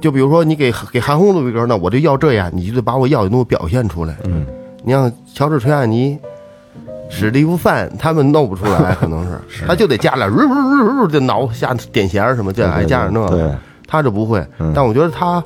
[0.00, 4.16] 就比如说你给给韩红录一歌，那我就要这样，你就得把我要的东西表现出来。
[4.24, 4.46] 嗯，
[4.84, 6.18] 你像乔治·垂亚尼。
[7.12, 13.58] 史蒂夫范他们弄不出来，可能是 他就得加点儿，就挠下点弦什么，就爱加点那对个。
[13.84, 15.42] 他就不会，但我觉得他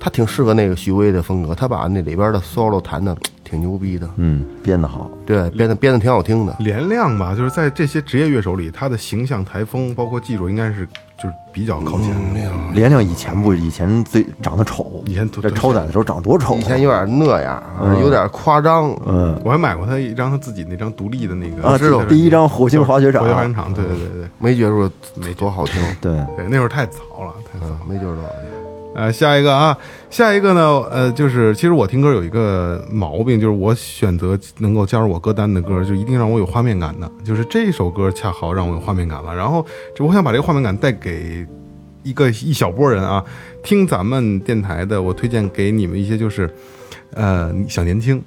[0.00, 4.08] 他挺适合那个许巍的风格，他把那里边的 solo 弹的挺牛逼的。
[4.16, 6.56] 嗯，编得好，对，编的编的挺好听的。
[6.58, 10.86] 连亮吧，就是在这些职业乐手里，他的形象、台风，包括技术，应该是
[11.16, 12.50] 就是比较靠前的。
[12.72, 17.62] 连亮以前不，以前最长得丑，以前都在超载的时候长多丑，以前有点那样，
[18.00, 18.90] 有点夸张。
[19.06, 24.90] 嗯我还买过他一张他自己那张独立的那个啊，知道第一张火星滑雪场火，星滑雪场，对对对对没觉出
[25.36, 27.78] 多好听，对，对，那会儿太早了，太早了。
[27.82, 28.63] 嗯，没觉出多好听。
[28.94, 29.76] 呃，下一个啊，
[30.08, 39.34] 下一个呢，呃，就是其实我听歌有一个毛病，就是我选择能够加入我歌单的歌，就一定让我有画面感的，就是这首歌恰好让我有画面感了。
[39.34, 39.66] 然后，
[39.98, 41.44] 我想把这个画面感带给
[42.04, 43.24] 一个一小波人啊，
[43.64, 46.48] 听咱们电台的，我推荐给你们一些就是，
[47.14, 48.22] 呃，小年轻，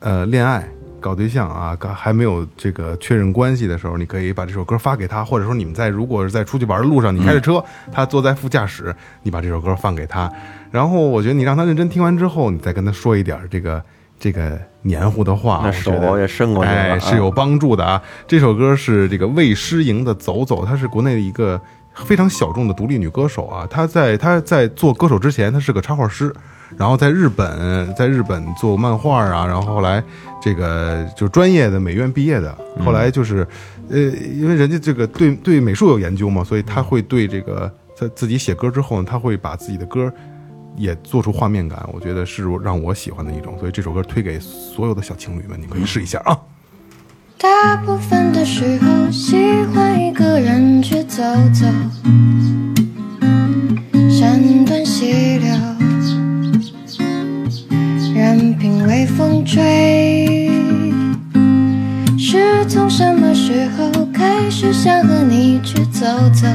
[0.00, 0.68] 呃，恋爱。
[1.04, 10.32] 搞对象啊，搞还没有这个确认关系的时候，你可以把这首歌发给他，或者说你们在如果是在出去玩的路上，你开着车，他坐在副驾驶，你把这首歌放给他，
[10.70, 13.84] 然后我觉得你让他认真听完之后，你再跟他说一点这个
[14.18, 18.00] 这个黏糊的话，我觉得手也伸过去了哎，是有帮助的啊。
[18.26, 21.60] 这首歌是这个魏诗莹的《走走》，她是国内的一个
[21.94, 23.66] 非常小众的独立女歌手啊。
[23.68, 26.34] 她在她在做歌手之前，她是个插画师，
[26.76, 30.02] 然后在日本在日本做漫画啊，然后后来
[30.42, 33.46] 这个就专业的美院毕业的，后来就是
[33.88, 40.12] 呃，因为人家这个对对美术有研究嘛，所以他会对这个在自己写歌之后呢，他会把自己的歌。
[40.76, 46.36] 也做出画面感，我觉得是让我喜欢的一种，所以这首歌推给所有的小情侣们，你可以试一下啊。
[47.38, 49.36] 大部分的时候喜
[49.72, 51.64] 欢一个人去走走，
[54.10, 55.54] 山端溪流，
[59.44, 60.50] 追。
[62.18, 66.48] 是从什么时候开始想和你去走走，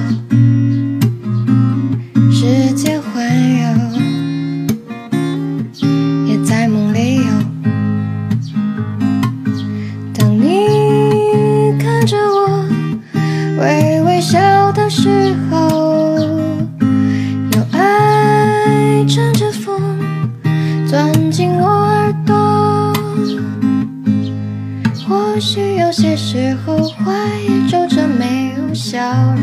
[25.80, 27.14] 有些时候话
[27.48, 29.00] 也皱着眉有笑
[29.36, 29.42] 容，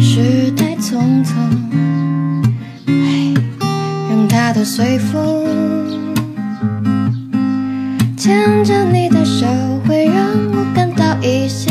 [0.00, 1.32] 时代匆匆，
[2.86, 3.34] 唉，
[4.08, 5.46] 让它都随风。
[8.16, 9.46] 牵着你的手
[9.86, 10.16] 会让
[10.52, 11.67] 我感到一些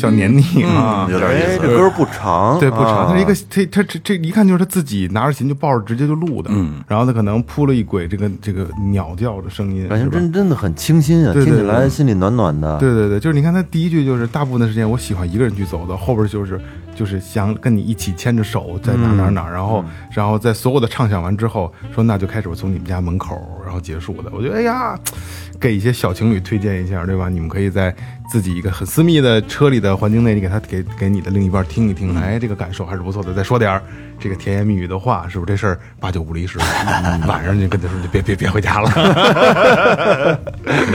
[0.00, 1.06] 小黏腻啊。
[1.10, 1.62] 有点意哎，思。
[1.62, 12.78] 这歌不长，对，不长，啊他是一个，他他这这一看就是他自己拿着琴就抱着直接就录的，嗯，然后他可能铺了一轨这个这个鸟叫的声音，感觉真真的很清新啊，对对听起来心里暖暖的。
[12.78, 16.60] 对对对，就是你看他第一句就是大部分的时间我喜欢一个人去走的，后边就是
[16.94, 24.98] 就是想跟你一起牵着手在哪哪哪儿，然后然后在所有的畅想完之后说那就开始我从你们家门口然后结束的，我觉得哎呀，
[25.58, 27.28] 给一些小情侣推荐一下，对吧？
[27.28, 27.94] 你们可以在
[28.30, 33.34] 自己一个很私密的车里的环境内，你给他给给你的另一半听一听，哎，这个感受还是不错的。
[33.34, 33.82] 再说点儿
[34.20, 36.56] 这个甜言蜜语的话，是不是这事儿八九不离十？
[37.26, 38.88] 晚上就跟他说，就别别别回家了，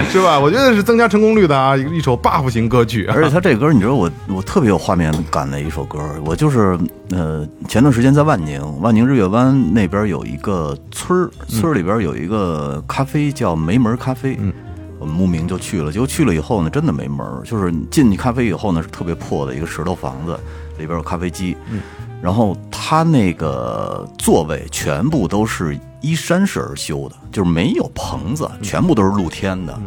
[0.09, 0.39] 是吧？
[0.39, 3.13] 我觉得是增加成功率的啊，一一首 buff 型歌曲啊。
[3.17, 6.79] 而且他这歌，你知道我我特别有画面感的一首歌，我就是
[7.09, 14.53] 呃前段时间在万宁，万宁日月湾那边有一个村儿，村儿里边有一个咖啡叫梅门咖啡，嗯，
[14.99, 20.39] 我们慕名就去了，结果去了以后呢，真的没门儿，就是你进去咖啡以后呢是特别破的一个石头房子，
[20.77, 21.81] 里边有咖啡机，嗯，
[22.21, 29.77] 然后它那个座位全部都是依山势而修的，就是没有棚子，全部都是露天的。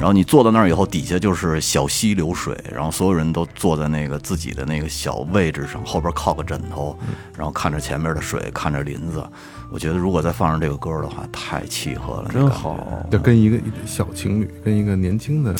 [0.00, 6.98] 然后你坐到那儿以后，底下就是小溪流水，然后所有人都坐在那个自己的那个小位置上，后边靠个枕头，
[7.36, 9.22] 然后看着前面的水，看着林子。
[9.70, 13.06] 我觉得如果再放上这个歌的话，太契合了，真好。
[13.10, 15.54] 就跟一个小情侣，跟一个年轻的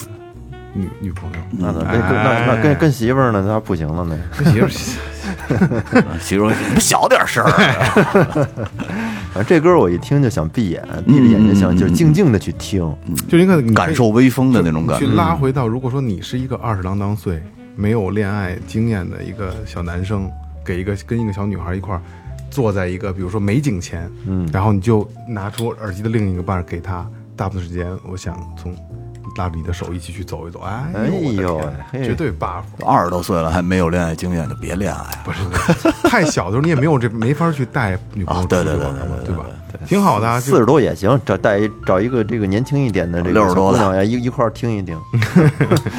[0.73, 4.43] 女女朋友，那那跟那那跟跟媳妇儿呢，那不行了那。
[4.43, 4.69] 跟媳妇儿
[6.19, 7.51] 媳妇儿小点声儿。
[9.33, 12.93] 反正这歌我一听就想闭眼，闭着眼睛想就静静的去听。
[13.27, 15.13] 就应该感受微风的那种感觉去。
[15.13, 17.41] 拉回到，如果说你是一个二十郎当岁、
[17.75, 20.29] 没有恋爱经验的一个小男生，
[20.65, 22.01] 给一个跟一个小女孩一块儿
[22.49, 27.05] 坐在一个比如说美景前，嗯，然后你就拿出耳机的另一个半儿给他，
[27.35, 28.75] 大部分时间我想从
[29.37, 32.63] 拉着你的手一起去走一走，哎哎呦呦我的喂嘿天，绝对 buff。
[32.85, 35.01] 二十多岁了还没有恋爱经验，就别恋爱。
[35.23, 35.39] 不是
[36.03, 39.45] 太小的时候，你也没有这没法去带女朋友啊对对对对对对吧？
[39.87, 44.99] 挺好的啊，四十多也行，找带一找一个这个年轻一点的这个六十多的一一块儿听一听。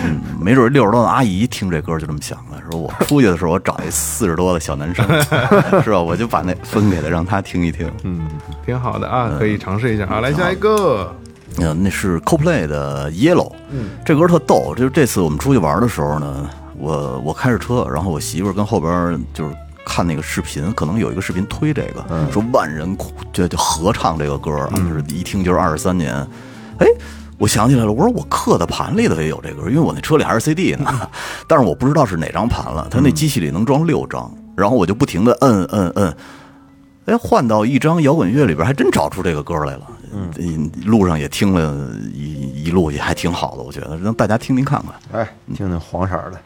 [0.05, 5.07] 嗯， 没准六十多的阿姨听这歌就这么想的，说我出去的时候我找一四十多的小男生，
[5.83, 6.01] 是吧？
[6.01, 7.91] 我就把那分给他，让他听一听。
[8.05, 8.29] 嗯，
[8.67, 10.21] 挺好的啊，可以尝试一下啊。
[10.21, 11.11] 来下一个，
[11.59, 14.75] 呃，那是 CoPlay 的 Yellow，嗯，这歌特逗。
[14.77, 16.49] 就是这次我们出去玩的时候呢，
[16.79, 26.15] 我我开着车，然后我媳妇儿跟后边就是看那个视频，可能有一个视频推这个，说万人哭就就合唱这个歌啊，就是一听就是二十三年。
[26.79, 26.87] 哎，
[27.39, 31.09] 我想起来了，我说我刻的盘里头也有这歌，因为我那车里还是 CD 呢，
[31.47, 32.87] 但是我不知道是哪张盘了。
[32.91, 36.17] 它那机器里能装六张，然后我就不停的摁摁摁。
[37.07, 39.83] 哎，换到一张摇滚乐里边，还真找出这个歌来了。
[40.13, 45.21] 嗯，路上也听了一一路，也还挺好的，我觉得让大家听听看看。
[45.21, 46.39] 哎，听听黄色儿的。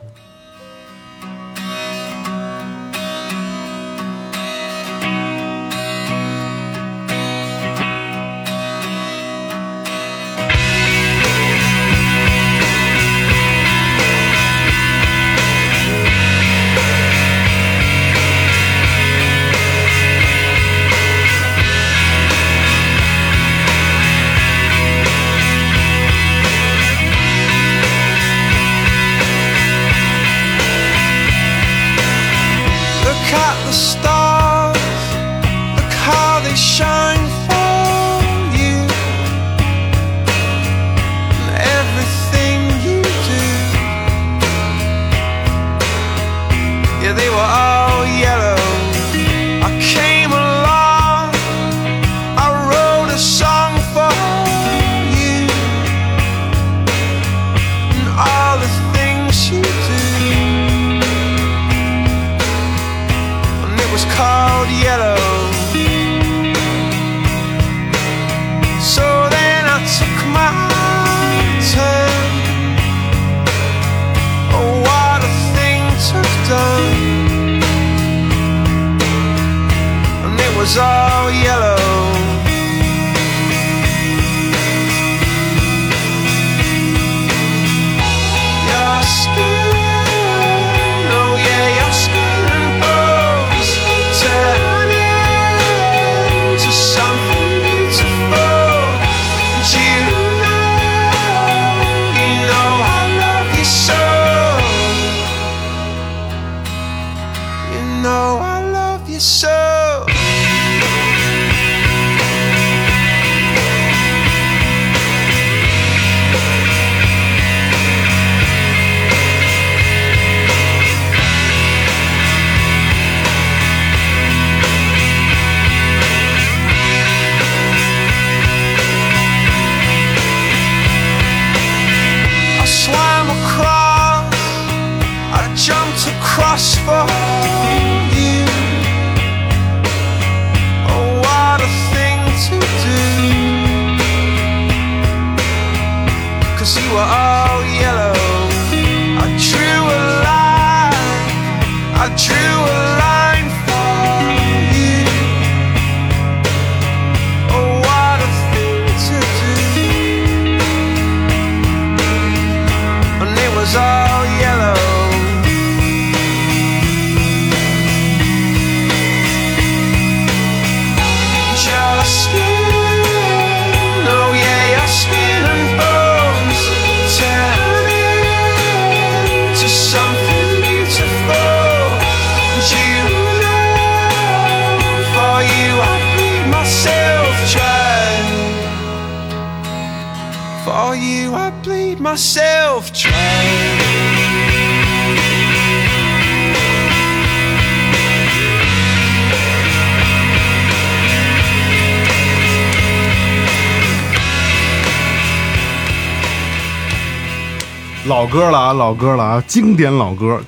[208.66, 210.40] 啊，老歌了啊，经典老歌。”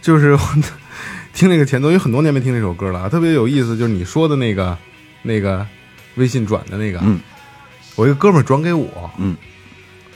[0.00, 0.36] 就是
[1.32, 3.76] 听那个前奏，有很多年没听这首歌了啊，特别有意思。
[3.76, 4.76] 就是你说的那个
[5.22, 5.66] 那个
[6.16, 7.18] 微信转的那个，嗯，
[7.96, 9.34] 我一个哥们儿转给我，嗯，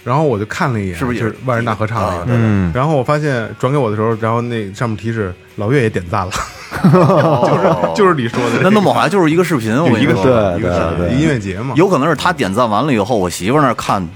[0.04, 2.32] 然后我就看了一眼，是不是也是万人大合唱那个？
[2.34, 6.30] 啊然后我发现转给我的时候，然后那上面提示老岳也点赞了，
[7.48, 8.60] 就是就是你说的。
[8.62, 10.22] 那那么好像就是一个视频，我跟你说，
[10.58, 14.06] 一个音乐节嘛，有可能是他点赞完了以后，我媳妇那儿看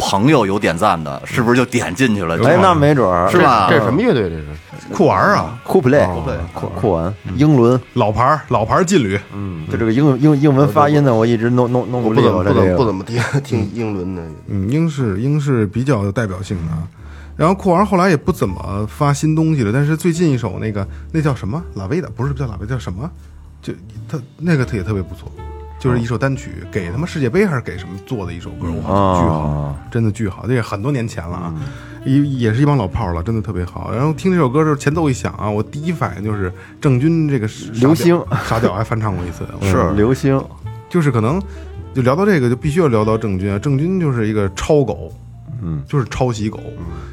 [0.00, 2.36] 朋友有点赞的，是不是就点进去了？
[2.44, 3.68] 哎，那没准儿是吧？
[3.70, 4.28] 这是什么乐队？
[4.28, 4.44] 这是
[4.92, 6.04] 酷玩啊，酷 play
[6.52, 14.22] 酷酷玩英伦，老牌儿老牌儿劲旅，嗯，就这个英英英文发音呢，我一直弄弄弄不怎么不怎么利落这个不怎么听 听英伦的。
[14.48, 16.82] 嗯，英式英式比较有代表性的啊。
[17.36, 23.08] 然后酷玩后来也不怎么发新东西了，但是最近一首那个那叫什么拉维的，不是叫拉维，叫什么？
[23.62, 23.72] 就
[24.08, 25.30] 他那个也特别不错，
[25.80, 31.54] 就是一首单曲，给他妈世界杯还是给什么做的一首歌，哇，巨好哦，真的巨好，这也很多年前了啊，
[32.04, 33.90] 也也是一帮老炮儿了，真的特别好。
[33.90, 40.38] 然后听这首歌的时候，前奏一响啊，我第一反应就是郑钧这个傻流星傻屌还翻唱过一次， 是流星，
[40.90, 41.42] 就是可能
[41.94, 43.58] 就聊到这个，就必须要聊到郑钧啊。
[43.58, 45.10] 郑钧就是一个超狗，
[45.62, 46.60] 嗯，就是抄袭狗，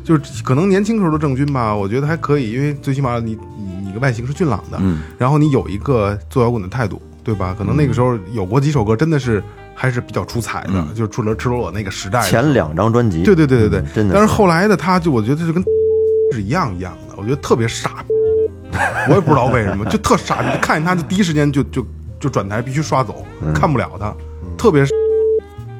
[0.03, 7.53] 就是可能年轻时候的郑钧吧，我觉得还可以，因为最起码你你你个外形是俊朗的，嗯，然后你有一个做摇滚的态度，对吧？
[7.57, 9.43] 可能那个时候有过几首歌真的是
[9.75, 10.87] 还是比较出彩的，嗯。
[10.95, 15.61] 就是除了赤裸裸那个时代前两张专辑，对对对对对，嗯真的但是后来的他，就我觉得就跟
[16.31, 18.05] 是一样一样的，我觉得特别傻，
[19.09, 21.85] 我也不知道为什么， 就特傻，你看见他就第一时间就就
[22.17, 23.53] 就转台必须刷走，嗯。
[23.53, 24.15] 看不了他，
[24.57, 24.93] 特别是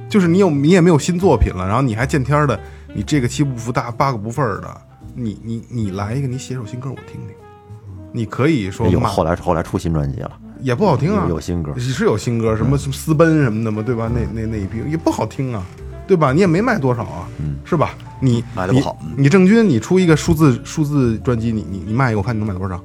[0.10, 2.60] 就是你有你也没有新作品了，然后你还见天儿的，
[2.94, 4.68] 你这个七不服大八个不忿儿的，
[5.16, 7.36] 你你你来一个，你写首新歌我听听，
[8.12, 10.32] 你可以说后来后来出新专辑了，
[10.62, 14.10] 也不好听啊，有有新歌是有新歌，什么什么私奔什么的嘛，对吧？
[14.14, 15.64] 那那那一批也不好听啊，
[16.08, 16.32] 对吧？
[16.34, 17.28] 你也没卖多少啊，
[17.64, 17.92] 是吧？
[18.20, 22.82] 你你卖的不好嗯你郑钧，你出一个数字数字专辑，你你你卖一个，我看你能卖多少？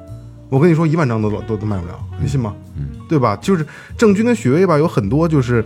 [0.48, 2.54] 我跟你说，一万张都都都卖不了，你信吗？
[3.08, 3.36] 对吧？
[3.36, 3.66] 就是
[3.96, 5.64] 郑钧跟许巍吧，有很多就是。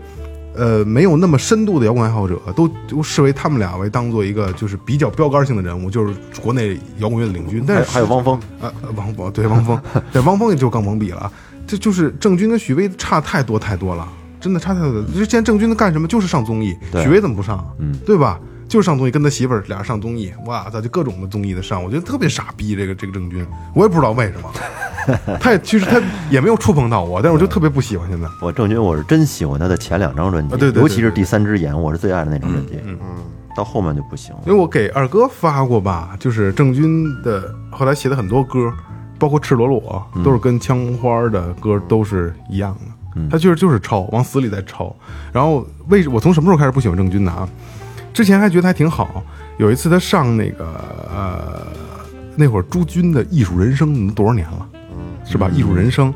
[0.58, 7.62] 呃，没有那么深度的摇滚爱好者，都都视为他们俩为当做一个就是比较标杆性的人物，就是国内摇滚乐的领军。
[7.66, 9.78] 但是还有汪峰，啊，呃汪峰对汪峰，
[10.10, 11.32] 对 汪峰也就更甭比了啊，
[11.66, 14.08] 这就是郑钧跟许巍差太多太多了，
[14.40, 15.04] 真的差太多了。
[15.14, 17.66] 之前郑钧干什么就是上综艺，许巍怎么不上？
[17.78, 18.38] 嗯，对吧？
[18.68, 22.74] 就是上综艺，跟他媳妇儿俩人上综艺，哇操，就各种的综艺的上，我觉得特别傻逼。
[22.74, 28.26] 这个这个郑钧，我也不知道为什么， 他也其实他也没有触碰到我，但是我就特别不喜欢现在。
[28.42, 32.98] 我郑钧我是真喜欢他的前两张专辑，啊对对对尤其是第三只眼，我是最爱的那张专辑，嗯
[33.56, 38.70] 到后面就不行了因为我给二哥发过吧，就是郑钧的后来写的很多歌，
[39.18, 42.92] 包括《赤裸裸》，都是跟枪花的歌都是一样的。
[43.30, 44.94] 他就是就是抄，往死里在抄。
[45.32, 47.48] 然后为我从什么时候开始不喜欢郑钧的啊？
[48.12, 49.22] 之前还觉得他还挺好。
[49.56, 50.66] 有一次他上那个
[51.14, 51.66] 呃
[52.34, 54.68] 那会儿朱军的《艺术人生》多少年了，
[55.24, 55.48] 是吧？
[55.56, 56.12] 《艺术人生》，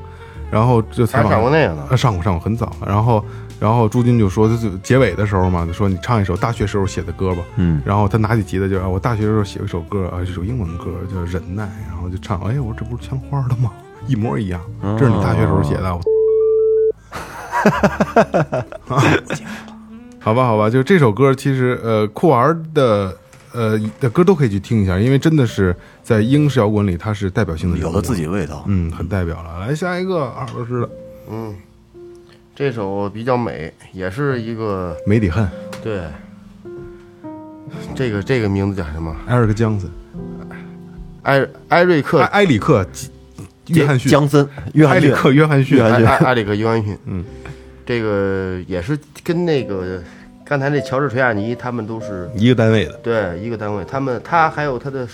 [0.51, 2.71] 然后就采访上过那个上过上过很早。
[2.87, 3.25] 然后
[3.61, 7.43] 然后朱军就说，就结尾的时候嘛，就说你唱一首大学时候写的歌吧。
[7.57, 13.71] 嗯，然后他拿起吉他就，啊我大学时候写过一首歌啊，这首英文歌叫《忍耐》，然后就唱，哎，我说这不是枪花的吗？
[14.09, 14.61] 一模一样，
[14.99, 15.95] 这是你大学时候写的。
[15.95, 16.01] 我
[20.19, 23.15] 好吧，好吧，就这首歌，其实呃，酷儿的
[23.53, 28.65] 呃的歌都可以去听一下，因为真的是在英式摇滚里，它是代表性的，有了自己味道。
[28.67, 29.61] 嗯，很代表了。
[29.61, 30.91] 来下一个，二老师的
[31.31, 31.55] 嗯，
[32.61, 35.51] 这首比较美，也是一个梅里汉，
[35.83, 36.03] 对。
[37.95, 39.17] 这个这个名字叫什么？
[39.29, 39.91] 埃尔克江森，
[41.23, 42.87] 埃埃瑞克埃埃里克
[43.69, 47.25] 约翰逊，江森、约翰逊埃里克约翰逊，约翰逊埃埃埃里克约翰逊，嗯，
[47.87, 50.03] 这个也是跟那个
[50.45, 55.09] 刚才那乔治垂亚尼他们都是一个单位的，对一个单位，他们他还有他的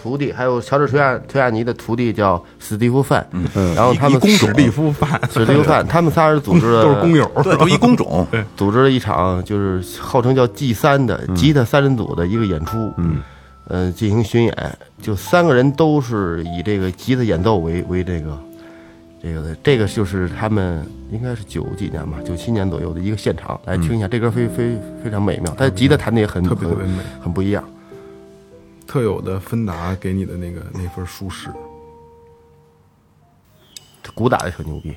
[0.00, 8.26] 徒弟，还有乔治垂亚垂亚尼的徒弟叫史蒂夫范，嗯，然后他们史蒂夫范，史蒂夫范， 他们仨人组织的都是工友，对，都一工种。
[8.56, 13.20] 组织了一场就是号称叫 G 三的吉他三人组的一个演出，嗯，
[13.66, 18.38] 呃，进行巡演，就三个人都是以这个吉他演奏为为这个
[19.20, 27.64] 这个的，这个就是他们应该是九几年吧，九七年左右的一个现场，来听一下，这歌非非非常美妙，他吉他弹的也很很特别特别美，很不一样。
[28.88, 31.50] 特有的芬达给你的那个那份舒适。
[34.14, 34.96] 鼓打的很牛逼。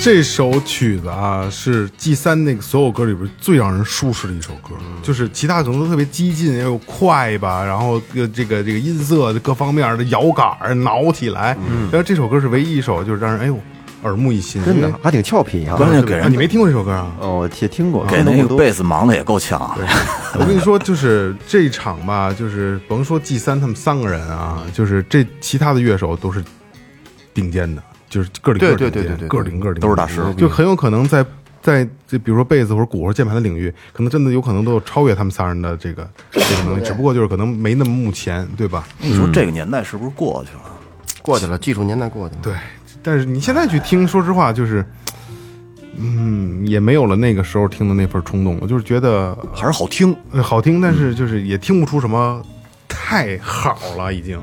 [0.00, 4.70] 这首曲子啊，是 G 三那个所有歌里边最让人舒适的一首歌，
[5.02, 11.56] 就是其他可能都特别激进，也有快吧，然后这个这个这个音色各方面的摇杆儿挠起来，
[11.90, 13.58] 然后这首歌是唯一一首就是让人哎呦
[14.04, 15.76] 耳目一新，真的还挺俏皮啊。
[15.76, 17.12] 关键给人啊你没听过这首歌啊？
[17.20, 19.76] 哦，我听听过，给那个贝斯忙的也够呛。
[20.34, 26.42] 我跟你说，就是这一场吧，就是甭说 G 三他们三个人啊，就是这其他的乐手都是
[27.34, 31.24] 顶尖的，就是个顶个对顶尖对对对对个顶个顶都是大师就很有可能在
[31.60, 38.86] 在这比如说贝斯或者鼓或者键盘的领域，可能真的有可能都有超越他们仨人的这个这个能力，只不过就是可能没那么目前，对吧？
[38.98, 40.62] 你说这个年代是不是过去了？
[41.22, 42.40] 过去了，技术年代过去了。
[42.42, 42.54] 对，
[43.02, 44.84] 但是你现在去听，说实话就是。
[46.00, 50.14] 嗯，也没有了那个时候听的那份冲动了，就是觉得还是好听。
[50.30, 52.40] 呃，好听，但是就是也听不出什么
[52.86, 54.40] 太好了，已经。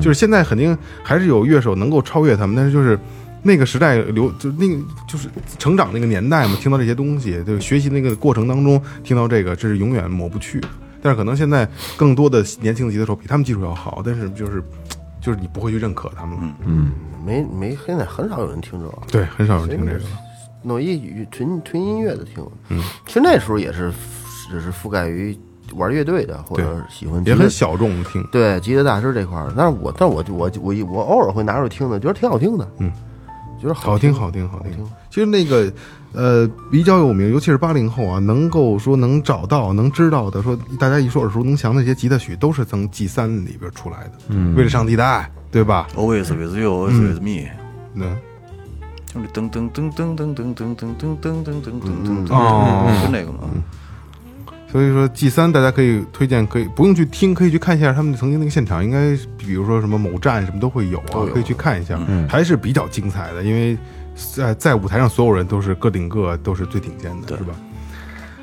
[0.00, 2.98] 就是现在肯定还是有乐手能够超越他们，但是就是
[3.42, 4.74] 那个时代流，就那个
[5.06, 10.60] 就是成长那个年代嘛，听到这些东西，就学习那个过程当中听到这个，这是永远抹不去。
[11.00, 14.62] 但是可能现在更多的年轻的吉他手比他们技术要好，但是就是
[15.20, 16.54] 就是你不会去认可他们了。
[17.24, 18.98] 没没，现在很少有人听这个。
[19.10, 20.00] 对，很少有人听这个。
[20.64, 23.92] 弄一语纯纯音乐的听，嗯，其实那时候也是
[24.50, 25.38] 只是覆盖于
[25.74, 28.22] 玩乐队的或者是喜欢也很小众听。
[28.30, 32.90] 对吉他大师这块儿，但是我但是我我我我偶尔会拿出来听的，觉得挺好听的，嗯，
[33.60, 34.86] 觉得好听听，好听，好听听。
[35.10, 35.72] 其实那个，
[36.12, 44.12] 呃，比较有名，尤其是八零后啊，能够说能找到、能知道的，说大家一说耳熟能详的那些吉他曲，都是从 G 三里边出来的。
[44.28, 47.48] 嗯，为了上地带，对吧？Always with you, always with me，
[47.94, 48.16] 嗯，
[49.06, 53.38] 就是噔噔噔噔噔噔噔噔噔噔噔噔噔噔，哦就那个嘛。
[54.70, 61.98] 所以说 G 三大家可以推荐，可以不用去听，可以去看一下他们曾经那个现场，应该比如说什么某站什么都会有啊，可以去看一下，
[62.28, 63.78] 还是比较精彩的，因为
[64.34, 67.54] 在在舞台上所有人都是个顶个，都是最顶尖的，是吧？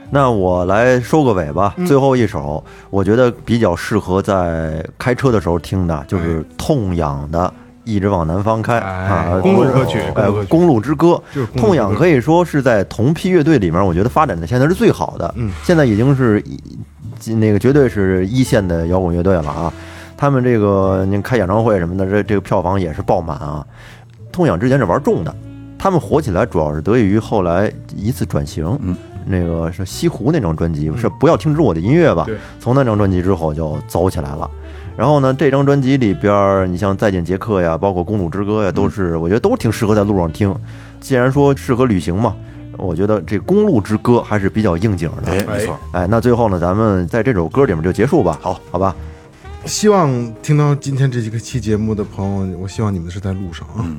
[0.09, 7.53] 那我来收个尾吧，最后一首，我觉得比较适合在开车的时候听的，就是痛痒的。
[7.85, 11.21] 一直往南方开哎啊，公路歌曲哎公路之歌
[11.55, 15.33] 痛仰可以说是在同批乐队里面，我觉得发展的现在是最好的。
[15.37, 19.71] 嗯，现在已经是一那个绝对是一线的摇滚乐队了啊。
[20.17, 23.65] 他们这个您开演唱会什么的，这这个票房也是爆满啊。
[24.31, 25.35] 痛仰之前是玩重的，
[25.77, 32.35] 他们火起来主要是得益于后来一次转型，嗯，那个是西湖那张专辑，是不要停止我的音乐吧对？
[32.59, 34.49] 从那张专辑之后就走起来了。
[34.97, 40.55] 然后呢，这张专辑里边儿，你像《再见杰克》呀，包括《公主之歌》呀，都是我觉得都挺适合在路上听。
[41.01, 42.35] 既然说适合旅行嘛，
[42.77, 45.31] 我觉得这《公路之歌》还是比较应景的。
[45.31, 48.39] 哎，没错，哎，那最后呢，咱们在这首歌里面就结束吧。
[48.41, 48.95] 好，好吧。
[49.65, 53.83] 希望听到今天这几个期节目的朋友，我希望你们是在路上啊。
[53.83, 53.95] 梦